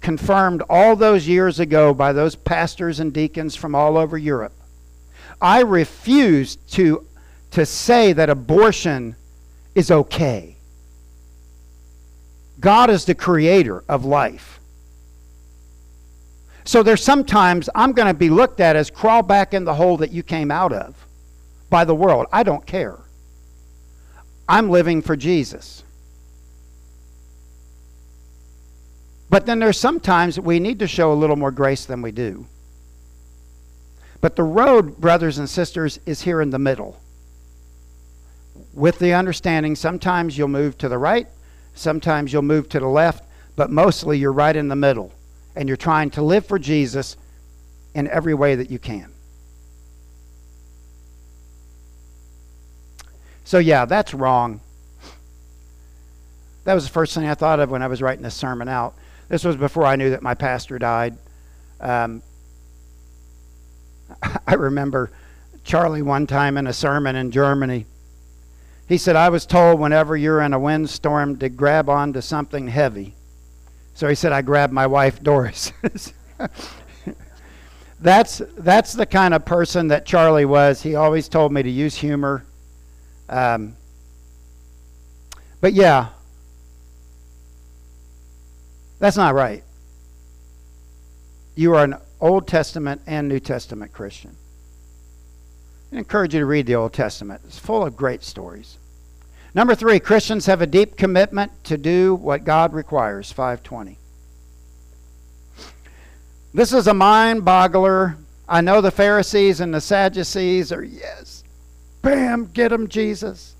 confirmed 0.00 0.62
all 0.70 0.96
those 0.96 1.28
years 1.28 1.58
ago 1.58 1.92
by 1.92 2.12
those 2.12 2.36
pastors 2.36 3.00
and 3.00 3.12
deacons 3.12 3.56
from 3.56 3.74
all 3.74 3.98
over 3.98 4.16
Europe. 4.16 4.52
I 5.42 5.60
refuse 5.60 6.56
to, 6.56 7.06
to 7.50 7.66
say 7.66 8.12
that 8.12 8.30
abortion 8.30 9.16
is 9.74 9.90
okay. 9.90 10.56
God 12.60 12.90
is 12.90 13.06
the 13.06 13.14
creator 13.14 13.82
of 13.88 14.04
life. 14.04 14.60
So 16.64 16.82
there's 16.82 17.02
sometimes 17.02 17.68
I'm 17.74 17.92
going 17.92 18.06
to 18.06 18.14
be 18.14 18.30
looked 18.30 18.60
at 18.60 18.76
as 18.76 18.90
crawl 18.90 19.22
back 19.22 19.54
in 19.54 19.64
the 19.64 19.74
hole 19.74 19.96
that 19.96 20.12
you 20.12 20.22
came 20.22 20.50
out 20.50 20.72
of 20.72 20.94
by 21.68 21.84
the 21.84 21.94
world. 21.94 22.26
I 22.32 22.42
don't 22.42 22.66
care. 22.66 22.98
I'm 24.48 24.68
living 24.68 25.00
for 25.00 25.16
Jesus. 25.16 25.82
But 29.30 29.46
then 29.46 29.60
there's 29.60 29.78
sometimes 29.78 30.38
we 30.38 30.58
need 30.58 30.80
to 30.80 30.88
show 30.88 31.12
a 31.12 31.14
little 31.14 31.36
more 31.36 31.52
grace 31.52 31.84
than 31.84 32.02
we 32.02 32.10
do. 32.10 32.46
But 34.20 34.36
the 34.36 34.42
road, 34.42 35.00
brothers 35.00 35.38
and 35.38 35.48
sisters, 35.48 35.98
is 36.04 36.22
here 36.22 36.40
in 36.40 36.50
the 36.50 36.58
middle. 36.58 37.00
With 38.74 38.98
the 38.98 39.14
understanding, 39.14 39.76
sometimes 39.76 40.36
you'll 40.36 40.48
move 40.48 40.76
to 40.78 40.88
the 40.88 40.98
right, 40.98 41.26
sometimes 41.80 42.32
you'll 42.32 42.42
move 42.42 42.68
to 42.68 42.80
the 42.80 42.86
left, 42.86 43.24
but 43.56 43.70
mostly 43.70 44.18
you're 44.18 44.32
right 44.32 44.54
in 44.54 44.68
the 44.68 44.76
middle. 44.76 45.12
And 45.56 45.68
you're 45.68 45.76
trying 45.76 46.10
to 46.10 46.22
live 46.22 46.46
for 46.46 46.58
Jesus 46.58 47.16
in 47.94 48.06
every 48.08 48.34
way 48.34 48.54
that 48.54 48.70
you 48.70 48.78
can. 48.78 49.12
So, 53.44 53.58
yeah, 53.58 53.84
that's 53.84 54.14
wrong. 54.14 54.60
That 56.64 56.74
was 56.74 56.84
the 56.84 56.92
first 56.92 57.14
thing 57.14 57.26
I 57.26 57.34
thought 57.34 57.58
of 57.58 57.70
when 57.70 57.82
I 57.82 57.88
was 57.88 58.00
writing 58.00 58.22
this 58.22 58.34
sermon 58.34 58.68
out. 58.68 58.94
This 59.28 59.42
was 59.42 59.56
before 59.56 59.84
I 59.84 59.96
knew 59.96 60.10
that 60.10 60.22
my 60.22 60.34
pastor 60.34 60.78
died. 60.78 61.16
Um, 61.80 62.22
I 64.46 64.54
remember 64.54 65.10
Charlie 65.64 66.02
one 66.02 66.26
time 66.26 66.56
in 66.56 66.66
a 66.66 66.72
sermon 66.72 67.16
in 67.16 67.30
Germany. 67.30 67.86
He 68.90 68.98
said, 68.98 69.16
I 69.16 69.30
was 69.30 69.46
told 69.46 69.80
whenever 69.80 70.18
you're 70.18 70.42
in 70.42 70.52
a 70.52 70.58
windstorm 70.58 71.38
to 71.38 71.48
grab 71.48 71.88
onto 71.88 72.20
something 72.20 72.68
heavy. 72.68 73.14
So 73.94 74.06
he 74.06 74.14
said, 74.14 74.32
I 74.32 74.42
grabbed 74.42 74.74
my 74.74 74.86
wife, 74.86 75.22
Doris. 75.22 75.72
that's, 78.00 78.42
that's 78.58 78.92
the 78.92 79.06
kind 79.06 79.32
of 79.32 79.46
person 79.46 79.88
that 79.88 80.04
Charlie 80.04 80.44
was. 80.44 80.82
He 80.82 80.94
always 80.94 81.26
told 81.26 81.52
me 81.52 81.62
to 81.62 81.70
use 81.70 81.96
humor 81.96 82.44
um, 83.30 83.76
but 85.60 85.72
yeah, 85.72 86.08
that's 88.98 89.16
not 89.16 89.34
right. 89.34 89.62
You 91.54 91.76
are 91.76 91.84
an 91.84 91.94
Old 92.20 92.48
Testament 92.48 93.02
and 93.06 93.28
New 93.28 93.38
Testament 93.38 93.92
Christian. 93.92 94.36
I 95.92 95.96
encourage 95.96 96.34
you 96.34 96.40
to 96.40 96.46
read 96.46 96.66
the 96.66 96.76
Old 96.76 96.92
Testament. 96.92 97.42
It's 97.44 97.58
full 97.58 97.84
of 97.84 97.96
great 97.96 98.22
stories. 98.22 98.78
Number 99.54 99.74
three, 99.74 99.98
Christians 99.98 100.46
have 100.46 100.62
a 100.62 100.66
deep 100.66 100.96
commitment 100.96 101.64
to 101.64 101.76
do 101.76 102.14
what 102.14 102.44
God 102.44 102.72
requires. 102.72 103.32
520. 103.32 103.98
This 106.54 106.72
is 106.72 106.86
a 106.86 106.94
mind 106.94 107.42
boggler. 107.42 108.16
I 108.48 108.60
know 108.60 108.80
the 108.80 108.90
Pharisees 108.90 109.60
and 109.60 109.72
the 109.74 109.80
Sadducees 109.80 110.72
are, 110.72 110.82
yes, 110.82 111.40
Bam, 112.02 112.46
get 112.46 112.72
him, 112.72 112.88
Jesus. 112.88 113.54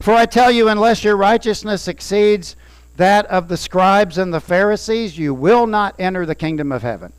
For 0.00 0.12
I 0.12 0.26
tell 0.26 0.50
you, 0.50 0.68
unless 0.68 1.04
your 1.04 1.16
righteousness 1.16 1.88
exceeds 1.88 2.56
that 2.96 3.26
of 3.26 3.48
the 3.48 3.56
scribes 3.56 4.18
and 4.18 4.32
the 4.34 4.40
Pharisees, 4.40 5.16
you 5.16 5.32
will 5.32 5.66
not 5.66 5.94
enter 5.98 6.26
the 6.26 6.34
kingdom 6.34 6.72
of 6.72 6.82
heaven. 6.82 7.12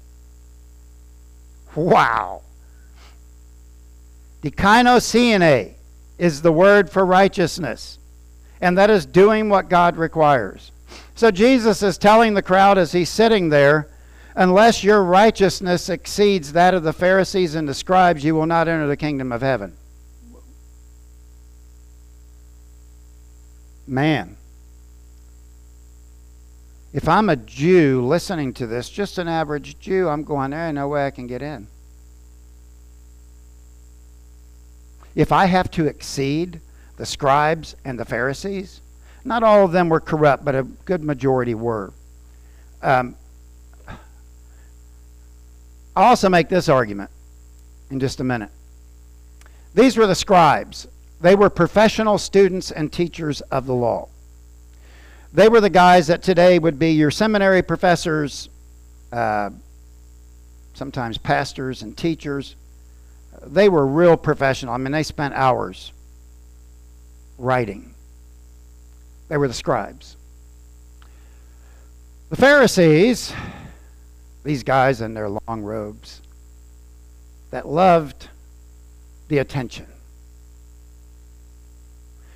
Wow. 1.75 2.43
Dikaiosyne 4.43 5.73
is 6.17 6.41
the 6.41 6.51
word 6.51 6.89
for 6.89 7.06
righteousness. 7.06 7.97
and 8.63 8.77
that 8.77 8.89
is 8.89 9.06
doing 9.06 9.49
what 9.49 9.67
God 9.69 9.97
requires. 9.97 10.71
So 11.15 11.32
Jesus 11.32 11.84
is 11.84 11.97
telling 11.97 12.34
the 12.34 12.41
crowd 12.41 12.77
as 12.77 12.93
he's 12.93 13.10
sitting 13.10 13.49
there, 13.49 13.89
unless 14.36 14.86
your 14.86 15.03
righteousness 15.03 15.89
exceeds 15.89 16.53
that 16.53 16.73
of 16.73 16.84
the 16.84 16.93
Pharisees 16.93 17.56
and 17.56 17.67
the 17.67 17.73
scribes, 17.73 18.23
you 18.23 18.36
will 18.36 18.45
not 18.45 18.69
enter 18.69 18.88
the 18.88 18.95
kingdom 18.95 19.34
of 19.34 19.41
heaven. 19.41 19.75
Man, 23.86 24.38
if 26.93 27.10
I'm 27.10 27.29
a 27.29 27.36
Jew 27.36 28.01
listening 28.06 28.53
to 28.53 28.65
this, 28.65 28.89
just 28.89 29.17
an 29.17 29.27
average 29.27 29.77
Jew, 29.77 30.08
I'm 30.08 30.23
going, 30.23 30.51
there 30.51 30.67
ain't 30.67 30.75
no 30.75 30.88
way 30.88 31.06
I 31.06 31.12
can 31.12 31.27
get 31.27 31.41
in. 31.41 31.67
If 35.15 35.32
I 35.32 35.45
have 35.45 35.69
to 35.71 35.86
exceed 35.86 36.60
the 36.97 37.06
scribes 37.06 37.76
and 37.86 37.99
the 37.99 38.06
Pharisees, 38.06 38.82
not 39.26 39.43
all 39.43 39.63
of 39.65 39.71
them 39.71 39.89
were 39.89 39.99
corrupt, 39.99 40.43
but 40.43 40.56
a 40.56 40.63
good 40.63 41.04
majority 41.04 41.56
were. 41.56 41.93
Um, 42.82 43.15
I'll 45.95 46.06
also 46.06 46.30
make 46.30 46.49
this 46.49 46.67
argument 46.69 47.12
in 47.91 47.99
just 47.99 48.19
a 48.19 48.23
minute. 48.23 48.49
These 49.76 49.95
were 49.97 50.08
the 50.08 50.15
scribes. 50.15 50.88
They 51.21 51.36
were 51.36 51.49
professional 51.49 52.17
students 52.17 52.71
and 52.71 52.91
teachers 52.91 53.41
of 53.41 53.65
the 53.65 53.73
law. 53.73 54.10
They 55.32 55.47
were 55.47 55.62
the 55.62 55.69
guys 55.69 56.08
that 56.08 56.21
today 56.21 56.60
would 56.60 56.78
be 56.78 56.91
your 56.91 57.10
seminary 57.12 57.62
professors, 57.62 58.49
uh, 59.12 59.52
sometimes 60.73 61.17
pastors 61.17 61.82
and 61.82 61.97
teachers. 61.97 62.56
They 63.45 63.69
were 63.69 63.86
real 63.86 64.17
professional. 64.17 64.73
I 64.73 64.77
mean, 64.77 64.91
they 64.91 65.03
spent 65.03 65.34
hours 65.34 65.91
writing. 67.38 67.93
They 69.27 69.38
were 69.38 69.47
the 69.47 69.53
scribes. 69.53 70.17
The 72.29 72.36
Pharisees, 72.36 73.34
these 74.43 74.63
guys 74.63 75.01
in 75.01 75.13
their 75.13 75.29
long 75.29 75.62
robes, 75.62 76.21
that 77.51 77.67
loved 77.67 78.29
the 79.27 79.38
attention. 79.38 79.86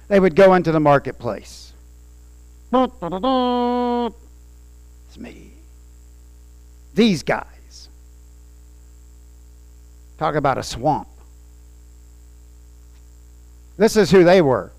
They 0.07 0.19
would 0.19 0.35
go 0.35 0.53
into 0.53 0.71
the 0.71 0.79
marketplace. 0.79 1.73
It's 2.71 4.13
me. 5.17 5.53
These 6.93 7.23
guys. 7.23 7.45
Talk 10.17 10.35
about 10.35 10.57
a 10.57 10.63
swamp. 10.63 11.07
This 13.77 13.95
is 13.95 14.11
who 14.11 14.23
they 14.23 14.41
were. 14.41 14.71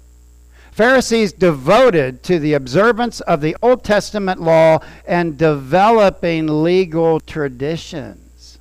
Pharisees 0.72 1.32
devoted 1.32 2.22
to 2.24 2.38
the 2.38 2.54
observance 2.54 3.20
of 3.22 3.40
the 3.40 3.56
Old 3.62 3.82
Testament 3.82 4.40
law 4.40 4.78
and 5.06 5.38
developing 5.38 6.62
legal 6.62 7.20
traditions. 7.20 8.58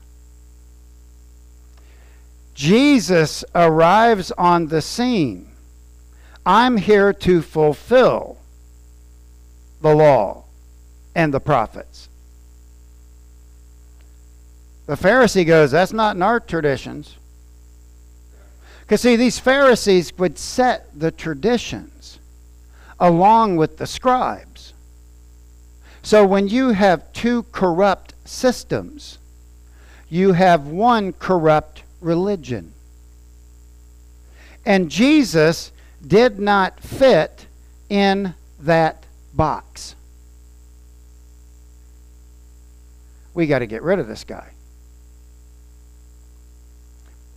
Jesus 2.54 3.46
arrives 3.54 4.32
on 4.32 4.68
the 4.68 4.82
scene. 4.82 5.52
I'm 6.44 6.78
here 6.78 7.14
to 7.14 7.42
fulfill 7.44 8.38
the 9.82 9.96
law 9.96 10.46
and 11.14 11.32
the 11.34 11.40
prophets. 11.40 12.10
The 14.88 14.96
Pharisee 14.96 15.46
goes, 15.46 15.72
That's 15.72 15.94
not 15.94 16.16
in 16.16 16.24
our 16.24 16.40
traditions. 16.40 17.18
Because, 18.82 19.02
see, 19.02 19.18
these 19.18 19.38
Pharisees 19.38 20.18
would 20.18 20.38
set 20.38 20.98
the 20.98 21.12
traditions 21.12 22.20
along 23.00 23.58
with 23.58 23.78
the 23.78 23.86
scribes. 23.86 24.74
So, 26.02 26.26
when 26.26 26.48
you 26.48 26.70
have 26.70 27.12
two 27.12 27.44
corrupt 27.52 28.14
systems, 28.24 29.18
you 30.10 30.32
have 30.32 30.68
one 30.68 31.12
corrupt 31.12 31.84
religion. 32.00 32.72
And 34.66 34.90
Jesus 34.90 35.74
did 36.06 36.40
not 36.40 36.80
fit 36.80 37.48
in 37.90 38.36
that 38.62 39.04
box. 39.34 39.96
We 43.34 43.48
got 43.48 43.60
to 43.60 43.68
get 43.68 43.84
rid 43.84 44.00
of 44.00 44.08
this 44.08 44.24
guy. 44.24 44.52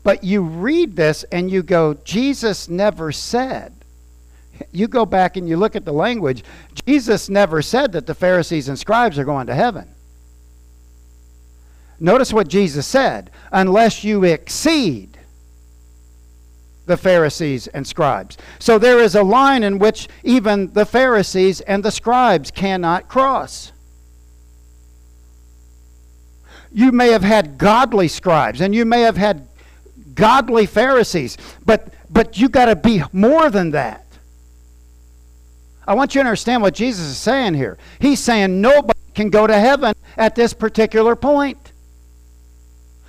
But 0.03 0.25
you 0.25 0.43
read 0.43 0.97
this 0.97 1.25
and 1.25 1.51
you 1.51 1.63
go, 1.63 1.95
Jesus 2.05 2.69
never 2.69 3.13
said. 3.13 3.75
You 4.73 4.89
go 4.89 5.07
back 5.07 5.37
and 5.37 5.49
you 5.49 5.57
look 5.57 5.77
at 5.77 5.85
the 5.85 5.93
language. 5.93 6.45
Jesus 6.87 7.29
never 7.29 7.63
said 7.63 7.93
that 7.93 8.07
the 8.07 8.15
Pharisees 8.15 8.69
and 8.69 8.79
scribes 8.79 9.19
are 9.19 9.25
going 9.25 9.47
to 9.47 9.55
heaven. 9.55 9.89
Notice 11.99 12.33
what 12.33 12.49
Jesus 12.49 12.87
said 12.87 13.31
unless 13.53 14.05
you 14.05 14.25
exceed 14.25 15.19
the 16.87 16.97
Pharisees 16.97 17.67
and 17.69 17.87
scribes. 17.87 18.39
So 18.59 18.79
there 18.79 18.99
is 18.99 19.15
a 19.15 19.23
line 19.23 19.63
in 19.63 19.79
which 19.79 20.09
even 20.25 20.73
the 20.73 20.87
Pharisees 20.87 21.61
and 21.61 21.85
the 21.85 21.93
scribes 21.93 22.51
cannot 22.51 23.07
cross. 23.07 23.73
You 26.73 26.91
may 26.91 27.11
have 27.11 27.23
had 27.23 27.59
godly 27.59 28.09
scribes 28.09 28.61
and 28.61 28.75
you 28.75 28.85
may 28.85 29.03
have 29.03 29.17
had 29.17 29.50
godly 30.15 30.67
Pharisees. 30.67 31.37
But, 31.65 31.93
but 32.11 32.39
you 32.39 32.49
got 32.49 32.67
to 32.67 32.77
be 32.77 33.03
more 33.13 33.51
than 33.51 33.71
that. 33.73 34.07
I 35.87 35.95
want 35.95 36.15
you 36.15 36.23
to 36.23 36.27
understand 36.27 36.63
what 36.63 36.75
Jesus 36.75 37.07
is 37.07 37.19
saying 37.19 37.55
here. 37.55 37.79
He's 37.99 38.21
saying 38.21 38.61
nobody 38.61 38.99
can 39.15 39.31
go 39.31 39.47
to 39.47 39.59
heaven 39.59 39.95
at 40.17 40.35
this 40.35 40.53
particular 40.53 41.17
point. 41.17 41.73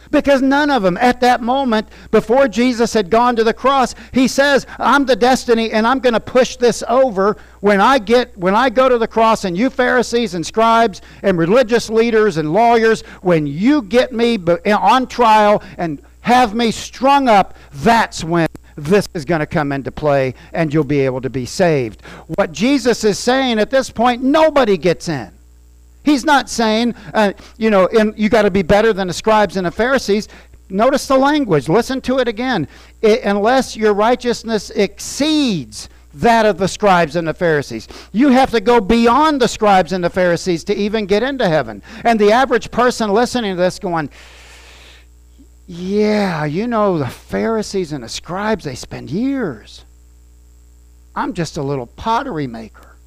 Because 0.09 0.41
none 0.41 0.69
of 0.69 0.83
them, 0.83 0.97
at 0.97 1.21
that 1.21 1.41
moment, 1.41 1.87
before 2.11 2.49
Jesus 2.49 2.93
had 2.93 3.09
gone 3.09 3.37
to 3.37 3.45
the 3.45 3.53
cross, 3.53 3.95
he 4.13 4.27
says, 4.27 4.67
I'm 4.77 5.05
the 5.05 5.15
destiny 5.15 5.71
and 5.71 5.87
I'm 5.87 5.99
going 5.99 6.13
to 6.13 6.19
push 6.19 6.57
this 6.57 6.83
over. 6.89 7.37
When 7.61 7.79
I 7.79 7.97
get 7.97 8.35
when 8.37 8.53
I 8.53 8.69
go 8.69 8.89
to 8.89 8.97
the 8.97 9.07
cross 9.07 9.45
and 9.45 9.57
you 9.57 9.69
Pharisees 9.69 10.33
and 10.33 10.45
scribes 10.45 11.01
and 11.23 11.37
religious 11.37 11.89
leaders 11.89 12.37
and 12.37 12.51
lawyers, 12.51 13.03
when 13.21 13.47
you 13.47 13.83
get 13.83 14.11
me 14.11 14.37
on 14.65 15.07
trial 15.07 15.63
and 15.77 16.01
have 16.21 16.53
me 16.53 16.71
strung 16.71 17.27
up, 17.27 17.55
that's 17.71 18.23
when 18.23 18.47
this 18.75 19.07
is 19.13 19.25
going 19.25 19.39
to 19.39 19.45
come 19.45 19.71
into 19.71 19.91
play 19.91 20.33
and 20.53 20.73
you'll 20.73 20.83
be 20.83 21.01
able 21.01 21.21
to 21.21 21.29
be 21.29 21.45
saved. 21.45 22.01
What 22.37 22.51
Jesus 22.51 23.03
is 23.03 23.19
saying 23.19 23.59
at 23.59 23.69
this 23.69 23.89
point, 23.89 24.23
nobody 24.23 24.77
gets 24.77 25.09
in. 25.09 25.31
He's 26.03 26.25
not 26.25 26.49
saying, 26.49 26.95
uh, 27.13 27.33
you 27.57 27.69
know, 27.69 27.85
in, 27.87 28.13
you 28.17 28.29
got 28.29 28.43
to 28.43 28.51
be 28.51 28.63
better 28.63 28.91
than 28.91 29.07
the 29.07 29.13
scribes 29.13 29.55
and 29.55 29.67
the 29.67 29.71
Pharisees. 29.71 30.27
Notice 30.69 31.07
the 31.07 31.17
language. 31.17 31.69
Listen 31.69 32.01
to 32.01 32.19
it 32.19 32.27
again. 32.27 32.67
It, 33.01 33.21
unless 33.23 33.75
your 33.75 33.93
righteousness 33.93 34.71
exceeds 34.71 35.89
that 36.13 36.45
of 36.45 36.57
the 36.57 36.67
scribes 36.67 37.15
and 37.15 37.27
the 37.27 37.33
Pharisees. 37.33 37.87
You 38.11 38.29
have 38.29 38.51
to 38.51 38.59
go 38.59 38.81
beyond 38.81 39.41
the 39.41 39.47
scribes 39.47 39.93
and 39.93 40.03
the 40.03 40.09
Pharisees 40.09 40.63
to 40.65 40.75
even 40.75 41.05
get 41.05 41.23
into 41.23 41.47
heaven. 41.47 41.81
And 42.03 42.19
the 42.19 42.31
average 42.31 42.71
person 42.71 43.11
listening 43.11 43.55
to 43.55 43.61
this 43.61 43.79
going, 43.79 44.09
yeah, 45.73 46.43
you 46.43 46.67
know, 46.67 46.97
the 46.97 47.07
Pharisees 47.07 47.93
and 47.93 48.03
the 48.03 48.09
scribes, 48.09 48.65
they 48.65 48.75
spend 48.75 49.09
years. 49.09 49.85
I'm 51.15 51.31
just 51.31 51.55
a 51.55 51.61
little 51.61 51.85
pottery 51.85 52.45
maker. 52.45 52.97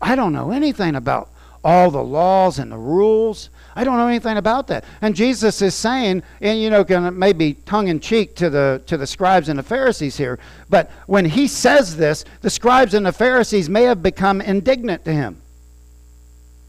I 0.00 0.16
don't 0.16 0.32
know 0.32 0.52
anything 0.52 0.94
about 0.94 1.28
all 1.62 1.90
the 1.90 2.02
laws 2.02 2.58
and 2.58 2.72
the 2.72 2.78
rules. 2.78 3.50
I 3.74 3.84
don't 3.84 3.98
know 3.98 4.06
anything 4.06 4.38
about 4.38 4.68
that. 4.68 4.84
And 5.02 5.14
Jesus 5.14 5.60
is 5.60 5.74
saying, 5.74 6.22
and 6.40 6.58
you 6.58 6.70
know, 6.70 7.10
maybe 7.10 7.52
tongue 7.52 7.88
in 7.88 8.00
cheek 8.00 8.36
to 8.36 8.48
the 8.48 8.80
to 8.86 8.96
the 8.96 9.06
scribes 9.06 9.50
and 9.50 9.58
the 9.58 9.62
Pharisees 9.62 10.16
here, 10.16 10.38
but 10.70 10.90
when 11.06 11.26
he 11.26 11.46
says 11.46 11.94
this, 11.94 12.24
the 12.40 12.48
scribes 12.48 12.94
and 12.94 13.04
the 13.04 13.12
Pharisees 13.12 13.68
may 13.68 13.82
have 13.82 14.02
become 14.02 14.40
indignant 14.40 15.04
to 15.04 15.12
him 15.12 15.42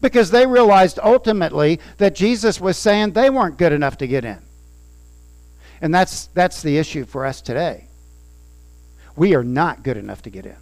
because 0.00 0.30
they 0.30 0.46
realized 0.46 0.98
ultimately 1.02 1.80
that 1.96 2.14
Jesus 2.14 2.60
was 2.60 2.76
saying 2.76 3.12
they 3.12 3.30
weren't 3.30 3.58
good 3.58 3.72
enough 3.72 3.98
to 3.98 4.06
get 4.06 4.24
in. 4.24 4.40
And 5.80 5.94
that's, 5.94 6.26
that's 6.28 6.62
the 6.62 6.78
issue 6.78 7.04
for 7.04 7.24
us 7.24 7.40
today. 7.40 7.86
We 9.16 9.34
are 9.34 9.44
not 9.44 9.82
good 9.82 9.96
enough 9.96 10.22
to 10.22 10.30
get 10.30 10.46
in. 10.46 10.56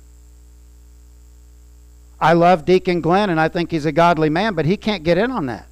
I 2.18 2.32
love 2.32 2.64
Deacon 2.64 3.00
Glenn 3.02 3.28
and 3.28 3.38
I 3.38 3.48
think 3.48 3.70
he's 3.70 3.84
a 3.84 3.92
godly 3.92 4.30
man, 4.30 4.54
but 4.54 4.64
he 4.64 4.76
can't 4.76 5.02
get 5.02 5.18
in 5.18 5.30
on 5.30 5.46
that. 5.46 5.68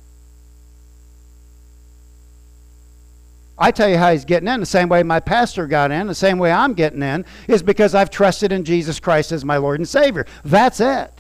I 3.56 3.70
tell 3.70 3.88
you 3.88 3.96
how 3.96 4.10
he's 4.10 4.24
getting 4.24 4.48
in 4.48 4.60
the 4.60 4.66
same 4.66 4.88
way 4.88 5.02
my 5.02 5.20
pastor 5.20 5.66
got 5.66 5.92
in, 5.92 6.08
the 6.08 6.14
same 6.14 6.38
way 6.38 6.50
I'm 6.50 6.74
getting 6.74 7.02
in, 7.02 7.24
is 7.46 7.62
because 7.62 7.94
I've 7.94 8.10
trusted 8.10 8.50
in 8.52 8.64
Jesus 8.64 8.98
Christ 8.98 9.30
as 9.30 9.44
my 9.44 9.58
Lord 9.58 9.78
and 9.78 9.88
Savior. 9.88 10.26
That's 10.44 10.80
it. 10.80 11.13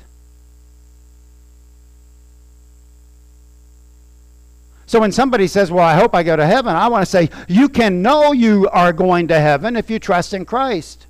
So 4.94 5.00
when 5.00 5.10
somebody 5.10 5.48
says, 5.48 5.72
Well, 5.72 5.84
I 5.84 5.96
hope 5.96 6.14
I 6.14 6.22
go 6.22 6.36
to 6.36 6.46
heaven, 6.46 6.76
I 6.76 6.86
want 6.86 7.02
to 7.02 7.10
say, 7.10 7.28
You 7.48 7.68
can 7.68 8.00
know 8.00 8.30
you 8.30 8.68
are 8.68 8.92
going 8.92 9.26
to 9.26 9.40
heaven 9.40 9.74
if 9.74 9.90
you 9.90 9.98
trust 9.98 10.32
in 10.32 10.44
Christ. 10.44 11.08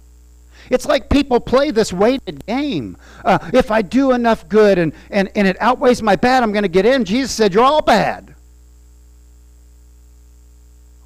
It's 0.71 0.87
like 0.87 1.11
people 1.11 1.39
play 1.39 1.71
this 1.71 1.93
weighted 1.93 2.47
game. 2.47 2.97
Uh, 3.23 3.39
if 3.53 3.71
I 3.71 3.83
do 3.83 4.13
enough 4.13 4.49
good 4.49 4.79
and, 4.79 4.95
and, 5.11 5.31
and 5.35 5.47
it 5.47 5.59
outweighs 5.61 6.01
my 6.01 6.17
bad, 6.17 6.43
I'm 6.43 6.51
going 6.51 6.63
to 6.63 6.69
get 6.69 6.87
in. 6.87 7.05
Jesus 7.05 7.31
said, 7.33 7.53
You're 7.53 7.63
all 7.63 7.83
bad. 7.83 8.35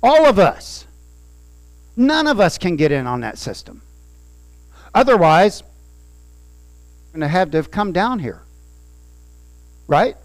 All 0.00 0.26
of 0.26 0.38
us. 0.38 0.86
None 1.96 2.28
of 2.28 2.38
us 2.38 2.58
can 2.58 2.76
get 2.76 2.92
in 2.92 3.08
on 3.08 3.22
that 3.22 3.38
system. 3.38 3.82
Otherwise, 4.94 5.62
I'm 5.62 7.18
going 7.18 7.20
to 7.22 7.26
have 7.26 7.50
to 7.50 7.56
have 7.56 7.72
come 7.72 7.92
down 7.92 8.20
here. 8.20 8.42
Right? 9.88 10.16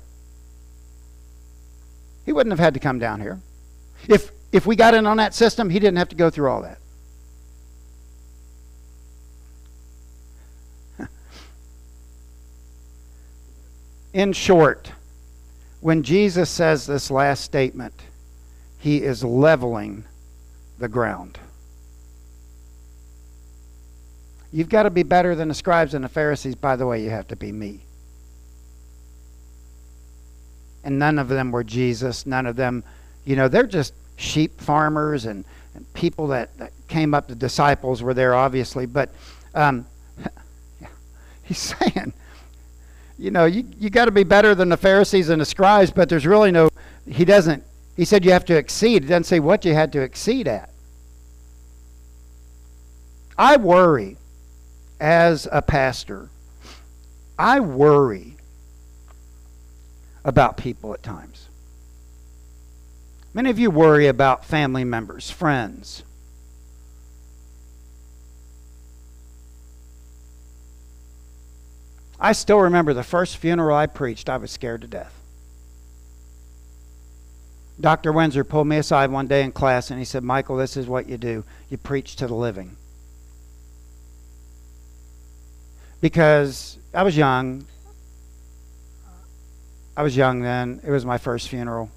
He 2.25 2.31
wouldn't 2.31 2.51
have 2.51 2.59
had 2.59 2.73
to 2.73 2.79
come 2.79 2.99
down 2.99 3.21
here. 3.21 3.39
If, 4.07 4.31
if 4.51 4.65
we 4.65 4.75
got 4.75 4.93
in 4.93 5.05
on 5.05 5.17
that 5.17 5.33
system, 5.33 5.69
he 5.69 5.79
didn't 5.79 5.97
have 5.97 6.09
to 6.09 6.15
go 6.15 6.29
through 6.29 6.49
all 6.49 6.61
that. 6.61 6.77
In 14.13 14.33
short, 14.33 14.91
when 15.81 16.03
Jesus 16.03 16.49
says 16.49 16.85
this 16.85 17.11
last 17.11 17.43
statement, 17.43 17.93
he 18.79 19.01
is 19.01 19.23
leveling 19.23 20.05
the 20.79 20.87
ground. 20.87 21.39
You've 24.51 24.69
got 24.69 24.83
to 24.83 24.91
be 24.91 25.03
better 25.03 25.35
than 25.35 25.47
the 25.47 25.53
scribes 25.53 25.93
and 25.93 26.03
the 26.03 26.09
Pharisees. 26.09 26.55
By 26.55 26.75
the 26.75 26.85
way, 26.85 27.03
you 27.03 27.09
have 27.09 27.27
to 27.29 27.35
be 27.35 27.51
me. 27.51 27.81
And 30.83 30.99
none 30.99 31.19
of 31.19 31.27
them 31.29 31.51
were 31.51 31.63
Jesus. 31.63 32.25
None 32.25 32.45
of 32.45 32.55
them, 32.55 32.83
you 33.25 33.35
know, 33.35 33.47
they're 33.47 33.67
just 33.67 33.93
sheep 34.15 34.59
farmers 34.59 35.25
and, 35.25 35.45
and 35.75 35.91
people 35.93 36.27
that, 36.27 36.57
that, 36.57 36.71
came 36.87 37.15
up. 37.15 37.27
The 37.27 37.35
disciples 37.35 38.03
were 38.03 38.13
there, 38.13 38.35
obviously. 38.35 38.85
But 38.85 39.09
um, 39.55 39.87
he's 41.43 41.57
saying, 41.57 42.13
you 43.17 43.31
know, 43.31 43.45
you, 43.45 43.65
you 43.79 43.89
got 43.89 44.05
to 44.05 44.11
be 44.11 44.23
better 44.23 44.53
than 44.53 44.69
the 44.69 44.77
Pharisees 44.77 45.29
and 45.29 45.41
the 45.41 45.45
scribes, 45.45 45.89
but 45.89 46.07
there's 46.07 46.27
really 46.27 46.51
no, 46.51 46.69
he 47.07 47.25
doesn't 47.25 47.63
he 47.95 48.05
said 48.05 48.25
you 48.25 48.31
have 48.31 48.45
to 48.45 48.57
exceed. 48.57 49.03
It 49.03 49.07
doesn't 49.07 49.25
say 49.25 49.39
what 49.39 49.65
you 49.65 49.73
had 49.73 49.93
to 49.93 50.01
exceed 50.01 50.47
at. 50.47 50.69
I 53.37 53.57
worry 53.57 54.17
as 54.99 55.47
a 55.51 55.61
pastor. 55.61 56.29
I 57.37 57.59
worry 57.59 58.32
about 60.25 60.57
people 60.57 60.93
at 60.93 61.03
times. 61.03 61.49
Many 63.33 63.49
of 63.49 63.59
you 63.59 63.71
worry 63.71 64.07
about 64.07 64.45
family 64.45 64.83
members, 64.83 65.31
friends. 65.31 66.03
I 72.19 72.31
still 72.31 72.59
remember 72.59 72.93
the 72.93 73.03
first 73.03 73.37
funeral 73.37 73.75
I 73.75 73.87
preached, 73.87 74.29
I 74.29 74.37
was 74.37 74.51
scared 74.51 74.81
to 74.81 74.87
death. 74.87 75.13
Dr. 77.81 78.13
Windsor 78.13 78.43
pulled 78.43 78.67
me 78.67 78.77
aside 78.77 79.11
one 79.11 79.27
day 79.27 79.43
in 79.43 79.51
class 79.51 79.89
and 79.89 79.99
he 79.99 80.05
said, 80.05 80.23
Michael, 80.23 80.55
this 80.55 80.77
is 80.77 80.87
what 80.87 81.09
you 81.09 81.17
do. 81.17 81.43
You 81.69 81.77
preach 81.77 82.15
to 82.17 82.27
the 82.27 82.35
living. 82.35 82.77
Because 85.99 86.77
I 86.93 87.03
was 87.03 87.17
young. 87.17 87.65
I 89.95 90.03
was 90.03 90.17
young 90.17 90.41
then. 90.41 90.81
It 90.83 90.91
was 90.91 91.05
my 91.05 91.17
first 91.17 91.49
funeral. 91.49 91.89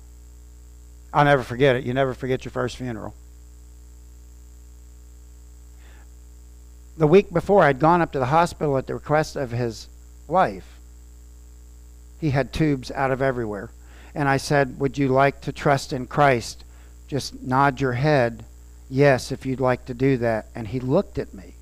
I'll 1.12 1.24
never 1.24 1.42
forget 1.42 1.76
it. 1.76 1.84
You 1.84 1.94
never 1.94 2.14
forget 2.14 2.44
your 2.44 2.52
first 2.52 2.76
funeral. 2.76 3.14
The 6.98 7.06
week 7.06 7.32
before, 7.32 7.62
I'd 7.62 7.78
gone 7.78 8.02
up 8.02 8.12
to 8.12 8.18
the 8.18 8.26
hospital 8.26 8.76
at 8.78 8.86
the 8.86 8.94
request 8.94 9.36
of 9.36 9.50
his 9.50 9.88
wife. 10.26 10.78
He 12.20 12.30
had 12.30 12.52
tubes 12.52 12.90
out 12.90 13.10
of 13.10 13.20
everywhere 13.20 13.70
and 14.16 14.30
I 14.30 14.38
said, 14.38 14.80
Would 14.80 14.96
you 14.96 15.08
like 15.08 15.42
to 15.42 15.52
trust 15.52 15.92
in 15.92 16.06
Christ? 16.06 16.64
Just 17.06 17.42
nod 17.42 17.82
your 17.82 17.92
head, 17.92 18.44
yes, 18.88 19.30
if 19.30 19.44
you'd 19.44 19.60
like 19.60 19.84
to 19.84 19.94
do 19.94 20.16
that. 20.16 20.46
And 20.54 20.66
he 20.66 20.80
looked 20.80 21.18
at 21.18 21.34
me, 21.34 21.54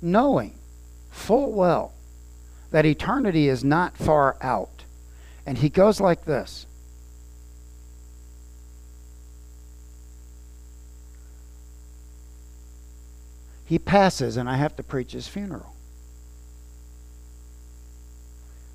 knowing 0.00 0.54
full 1.10 1.52
well 1.52 1.92
that 2.70 2.86
eternity 2.86 3.48
is 3.48 3.62
not 3.62 3.98
far 3.98 4.36
out. 4.40 4.77
And 5.48 5.56
he 5.56 5.70
goes 5.70 5.98
like 5.98 6.26
this. 6.26 6.66
He 13.64 13.78
passes, 13.78 14.36
and 14.36 14.46
I 14.46 14.56
have 14.56 14.76
to 14.76 14.82
preach 14.82 15.12
his 15.12 15.26
funeral. 15.26 15.74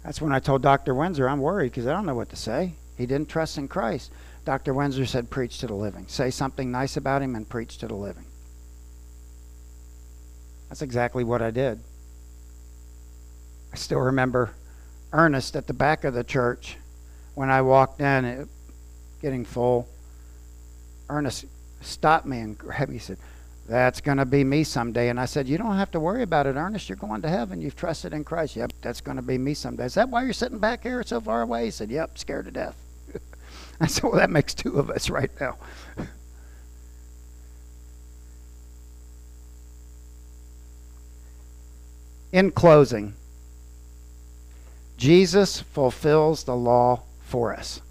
That's 0.04 0.20
when 0.20 0.32
I 0.34 0.40
told 0.40 0.64
Dr. 0.64 0.96
Windsor, 0.96 1.30
I'm 1.30 1.42
worried 1.42 1.74
because 1.74 1.86
I 1.86 1.94
don't 1.94 2.08
know 2.08 2.16
what 2.16 2.30
to 2.30 2.36
say. 2.36 2.74
He 2.98 3.06
didn't 3.06 3.30
trust 3.30 3.60
in 3.60 3.68
Christ. 3.68 4.12
Dr. 4.44 4.74
Windsor 4.74 5.06
said, 5.06 5.30
preach 5.30 5.60
to 5.60 5.68
the 5.68 5.76
living. 5.76 6.08
Say 6.08 6.32
something 6.32 6.72
nice 6.72 6.98
about 6.98 7.22
him 7.22 7.36
and 7.36 7.48
preach 7.48 7.78
to 7.78 7.88
the 7.88 7.94
living. 7.94 8.26
That's 10.70 10.82
exactly 10.82 11.24
what 11.24 11.44
I 11.44 11.52
did. 11.52 11.82
I 13.72 13.76
still 13.76 14.00
remember 14.00 14.56
Ernest 15.14 15.56
at 15.56 15.68
the 15.68 15.74
back 15.74 16.04
of 16.04 16.16
the 16.16 16.24
church 16.24 16.78
when 17.36 17.52
I 17.52 17.62
walked 17.62 18.02
in, 18.02 18.26
it, 18.26 18.48
getting 19.22 19.46
full. 19.46 19.88
Ernest 21.08 21.46
stopped 21.82 22.26
me 22.26 22.40
and 22.40 22.58
grabbed 22.58 22.90
me. 22.90 22.96
He 22.96 23.00
said, 23.00 23.20
That's 23.68 24.02
going 24.02 24.18
to 24.18 24.26
be 24.26 24.44
me 24.44 24.64
someday. 24.64 25.10
And 25.10 25.20
I 25.20 25.26
said, 25.26 25.48
You 25.48 25.60
don't 25.60 25.78
have 25.78 25.92
to 25.92 26.00
worry 26.00 26.24
about 26.24 26.48
it, 26.48 26.56
Ernest. 26.56 26.90
You're 26.90 26.96
going 26.96 27.22
to 27.22 27.30
heaven. 27.30 27.62
You've 27.62 27.76
trusted 27.76 28.12
in 28.12 28.24
Christ. 28.24 28.56
Yep, 28.56 28.74
that's 28.82 29.02
going 29.02 29.18
to 29.18 29.24
be 29.24 29.38
me 29.38 29.54
someday. 29.54 29.86
Is 29.86 29.94
that 29.94 30.10
why 30.10 30.24
you're 30.24 30.34
sitting 30.34 30.58
back 30.58 30.82
here 30.82 31.04
so 31.04 31.22
far 31.22 31.44
away? 31.44 31.66
He 31.66 31.72
said, 31.72 31.92
Yep, 31.92 32.18
scared 32.18 32.46
to 32.46 32.52
death. 32.52 32.76
I 33.80 33.86
said, 33.86 34.04
Well, 34.04 34.14
that 34.14 34.32
makes 34.32 34.56
two 34.56 34.80
of 34.80 34.90
us 34.90 35.12
right 35.12 35.32
now. 35.40 35.58
In 42.32 42.50
closing, 42.50 43.14
Jesus 45.04 45.60
fulfills 45.60 46.46
the 46.46 46.56
law 46.56 47.02
for 47.24 47.54
us. 47.54 47.82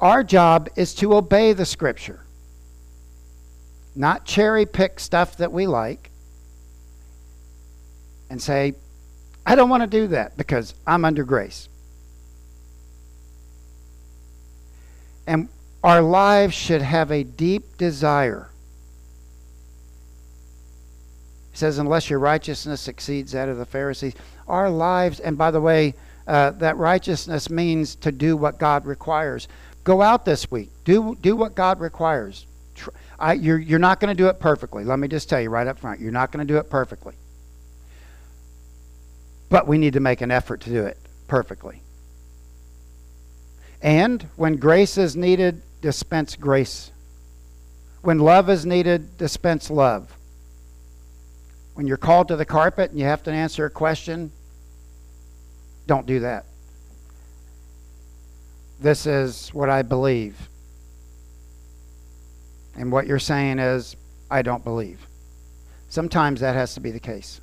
Our 0.00 0.24
job 0.24 0.70
is 0.76 0.94
to 0.94 1.14
obey 1.14 1.52
the 1.52 1.66
Scripture, 1.66 2.20
not 3.94 4.24
cherry 4.24 4.64
pick 4.64 4.98
stuff 4.98 5.36
that 5.36 5.52
we 5.52 5.66
like 5.66 6.10
and 8.30 8.40
say, 8.40 8.72
I 9.44 9.56
don't 9.56 9.68
want 9.68 9.82
to 9.82 9.86
do 9.86 10.06
that 10.06 10.38
because 10.38 10.72
I'm 10.86 11.04
under 11.04 11.24
grace. 11.24 11.68
And 15.26 15.50
our 15.84 16.00
lives 16.00 16.54
should 16.54 16.80
have 16.80 17.10
a 17.10 17.24
deep 17.24 17.76
desire. 17.76 18.48
He 21.50 21.58
says, 21.58 21.76
unless 21.76 22.08
your 22.08 22.20
righteousness 22.20 22.88
exceeds 22.88 23.32
that 23.32 23.50
of 23.50 23.58
the 23.58 23.66
Pharisees. 23.66 24.14
Our 24.48 24.70
lives, 24.70 25.20
and 25.20 25.36
by 25.36 25.50
the 25.50 25.60
way, 25.60 25.94
uh, 26.26 26.50
that 26.52 26.76
righteousness 26.76 27.50
means 27.50 27.94
to 27.96 28.12
do 28.12 28.36
what 28.36 28.58
God 28.58 28.86
requires. 28.86 29.48
Go 29.84 30.02
out 30.02 30.24
this 30.24 30.50
week. 30.50 30.70
Do, 30.84 31.16
do 31.20 31.36
what 31.36 31.54
God 31.54 31.80
requires. 31.80 32.46
I, 33.18 33.34
you're, 33.34 33.58
you're 33.58 33.78
not 33.78 34.00
going 34.00 34.14
to 34.14 34.20
do 34.20 34.28
it 34.28 34.40
perfectly. 34.40 34.84
Let 34.84 34.98
me 34.98 35.08
just 35.08 35.28
tell 35.28 35.40
you 35.40 35.48
right 35.48 35.66
up 35.66 35.78
front. 35.78 36.00
You're 36.00 36.12
not 36.12 36.32
going 36.32 36.46
to 36.46 36.52
do 36.52 36.58
it 36.58 36.68
perfectly. 36.68 37.14
But 39.48 39.68
we 39.68 39.78
need 39.78 39.92
to 39.92 40.00
make 40.00 40.20
an 40.20 40.30
effort 40.30 40.60
to 40.62 40.70
do 40.70 40.84
it 40.84 40.98
perfectly. 41.28 41.82
And 43.80 44.22
when 44.36 44.56
grace 44.56 44.98
is 44.98 45.14
needed, 45.14 45.62
dispense 45.80 46.34
grace. 46.34 46.90
When 48.02 48.18
love 48.18 48.50
is 48.50 48.66
needed, 48.66 49.16
dispense 49.16 49.70
love. 49.70 50.16
When 51.74 51.86
you're 51.86 51.96
called 51.96 52.28
to 52.28 52.36
the 52.36 52.44
carpet 52.44 52.90
and 52.90 52.98
you 52.98 53.04
have 53.04 53.22
to 53.24 53.30
answer 53.30 53.66
a 53.66 53.70
question, 53.70 54.32
don't 55.86 56.06
do 56.06 56.20
that. 56.20 56.44
This 58.80 59.06
is 59.06 59.50
what 59.54 59.70
I 59.70 59.82
believe. 59.82 60.48
And 62.76 62.92
what 62.92 63.06
you're 63.06 63.18
saying 63.18 63.58
is, 63.58 63.96
I 64.30 64.42
don't 64.42 64.64
believe. 64.64 65.06
Sometimes 65.88 66.40
that 66.40 66.54
has 66.54 66.74
to 66.74 66.80
be 66.80 66.90
the 66.90 67.00
case. 67.00 67.40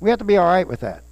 We 0.00 0.10
have 0.10 0.18
to 0.18 0.24
be 0.24 0.36
all 0.36 0.46
right 0.46 0.68
with 0.68 0.80
that. 0.80 1.04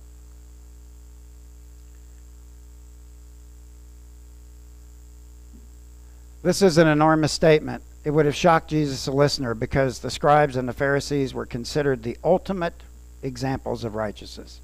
This 6.42 6.60
is 6.60 6.76
an 6.76 6.88
enormous 6.88 7.32
statement. 7.32 7.84
It 8.04 8.10
would 8.10 8.26
have 8.26 8.34
shocked 8.34 8.68
Jesus, 8.68 9.06
a 9.06 9.12
listener, 9.12 9.54
because 9.54 10.00
the 10.00 10.10
scribes 10.10 10.56
and 10.56 10.68
the 10.68 10.72
Pharisees 10.72 11.32
were 11.32 11.46
considered 11.46 12.02
the 12.02 12.18
ultimate 12.24 12.74
examples 13.22 13.84
of 13.84 13.94
righteousness. 13.94 14.60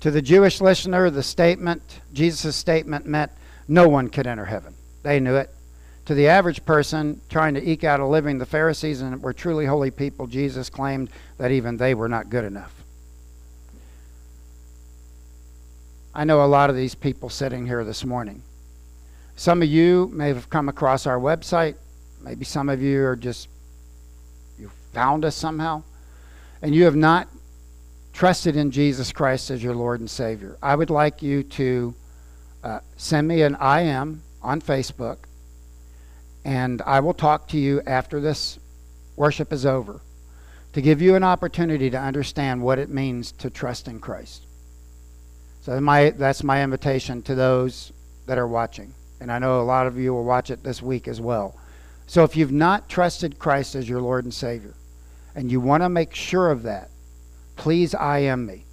To 0.00 0.10
the 0.10 0.22
Jewish 0.22 0.60
listener, 0.60 1.10
the 1.10 1.22
statement, 1.22 2.00
Jesus' 2.12 2.54
statement, 2.54 3.06
meant 3.06 3.32
no 3.66 3.88
one 3.88 4.08
could 4.08 4.26
enter 4.26 4.44
heaven. 4.44 4.74
They 5.02 5.18
knew 5.18 5.36
it. 5.36 5.50
To 6.06 6.14
the 6.14 6.28
average 6.28 6.64
person 6.64 7.20
trying 7.28 7.54
to 7.54 7.68
eke 7.68 7.84
out 7.84 8.00
a 8.00 8.06
living, 8.06 8.38
the 8.38 8.46
Pharisees 8.46 9.02
and 9.02 9.22
were 9.22 9.32
truly 9.32 9.66
holy 9.66 9.90
people. 9.90 10.26
Jesus 10.26 10.70
claimed 10.70 11.10
that 11.36 11.50
even 11.50 11.76
they 11.76 11.94
were 11.94 12.08
not 12.08 12.30
good 12.30 12.44
enough. 12.44 12.72
I 16.14 16.24
know 16.24 16.42
a 16.42 16.46
lot 16.46 16.70
of 16.70 16.76
these 16.76 16.94
people 16.94 17.28
sitting 17.28 17.66
here 17.66 17.84
this 17.84 18.04
morning. 18.04 18.42
Some 19.36 19.62
of 19.62 19.68
you 19.68 20.10
may 20.12 20.28
have 20.28 20.48
come 20.48 20.68
across 20.68 21.06
our 21.06 21.18
website. 21.18 21.76
Maybe 22.22 22.44
some 22.44 22.68
of 22.68 22.82
you 22.82 23.04
are 23.04 23.14
just, 23.14 23.48
you 24.58 24.70
found 24.92 25.24
us 25.24 25.36
somehow. 25.36 25.82
And 26.62 26.74
you 26.74 26.84
have 26.84 26.96
not 26.96 27.28
trusted 28.18 28.56
in 28.56 28.72
Jesus 28.72 29.12
Christ 29.12 29.48
as 29.48 29.62
your 29.62 29.76
Lord 29.76 30.00
and 30.00 30.10
Savior. 30.10 30.58
I 30.60 30.74
would 30.74 30.90
like 30.90 31.22
you 31.22 31.44
to 31.44 31.94
uh, 32.64 32.80
send 32.96 33.28
me 33.28 33.42
an 33.42 33.54
IM 33.54 34.22
on 34.42 34.60
Facebook, 34.60 35.18
and 36.44 36.82
I 36.82 36.98
will 36.98 37.14
talk 37.14 37.46
to 37.50 37.56
you 37.56 37.80
after 37.86 38.20
this 38.20 38.58
worship 39.14 39.52
is 39.52 39.64
over 39.64 40.00
to 40.72 40.80
give 40.82 41.00
you 41.00 41.14
an 41.14 41.22
opportunity 41.22 41.90
to 41.90 41.96
understand 41.96 42.60
what 42.60 42.80
it 42.80 42.88
means 42.88 43.30
to 43.30 43.50
trust 43.50 43.86
in 43.86 44.00
Christ. 44.00 44.46
So 45.60 45.80
my, 45.80 46.10
that's 46.10 46.42
my 46.42 46.64
invitation 46.64 47.22
to 47.22 47.36
those 47.36 47.92
that 48.26 48.36
are 48.36 48.48
watching. 48.48 48.92
And 49.20 49.30
I 49.30 49.38
know 49.38 49.60
a 49.60 49.62
lot 49.62 49.86
of 49.86 49.96
you 49.96 50.12
will 50.12 50.24
watch 50.24 50.50
it 50.50 50.64
this 50.64 50.82
week 50.82 51.06
as 51.06 51.20
well. 51.20 51.56
So 52.08 52.24
if 52.24 52.34
you've 52.34 52.50
not 52.50 52.88
trusted 52.88 53.38
Christ 53.38 53.76
as 53.76 53.88
your 53.88 54.00
Lord 54.00 54.24
and 54.24 54.34
Savior, 54.34 54.74
and 55.36 55.52
you 55.52 55.60
want 55.60 55.84
to 55.84 55.88
make 55.88 56.16
sure 56.16 56.50
of 56.50 56.64
that, 56.64 56.90
please 57.58 57.92
IM 57.94 58.46
me. 58.46 58.67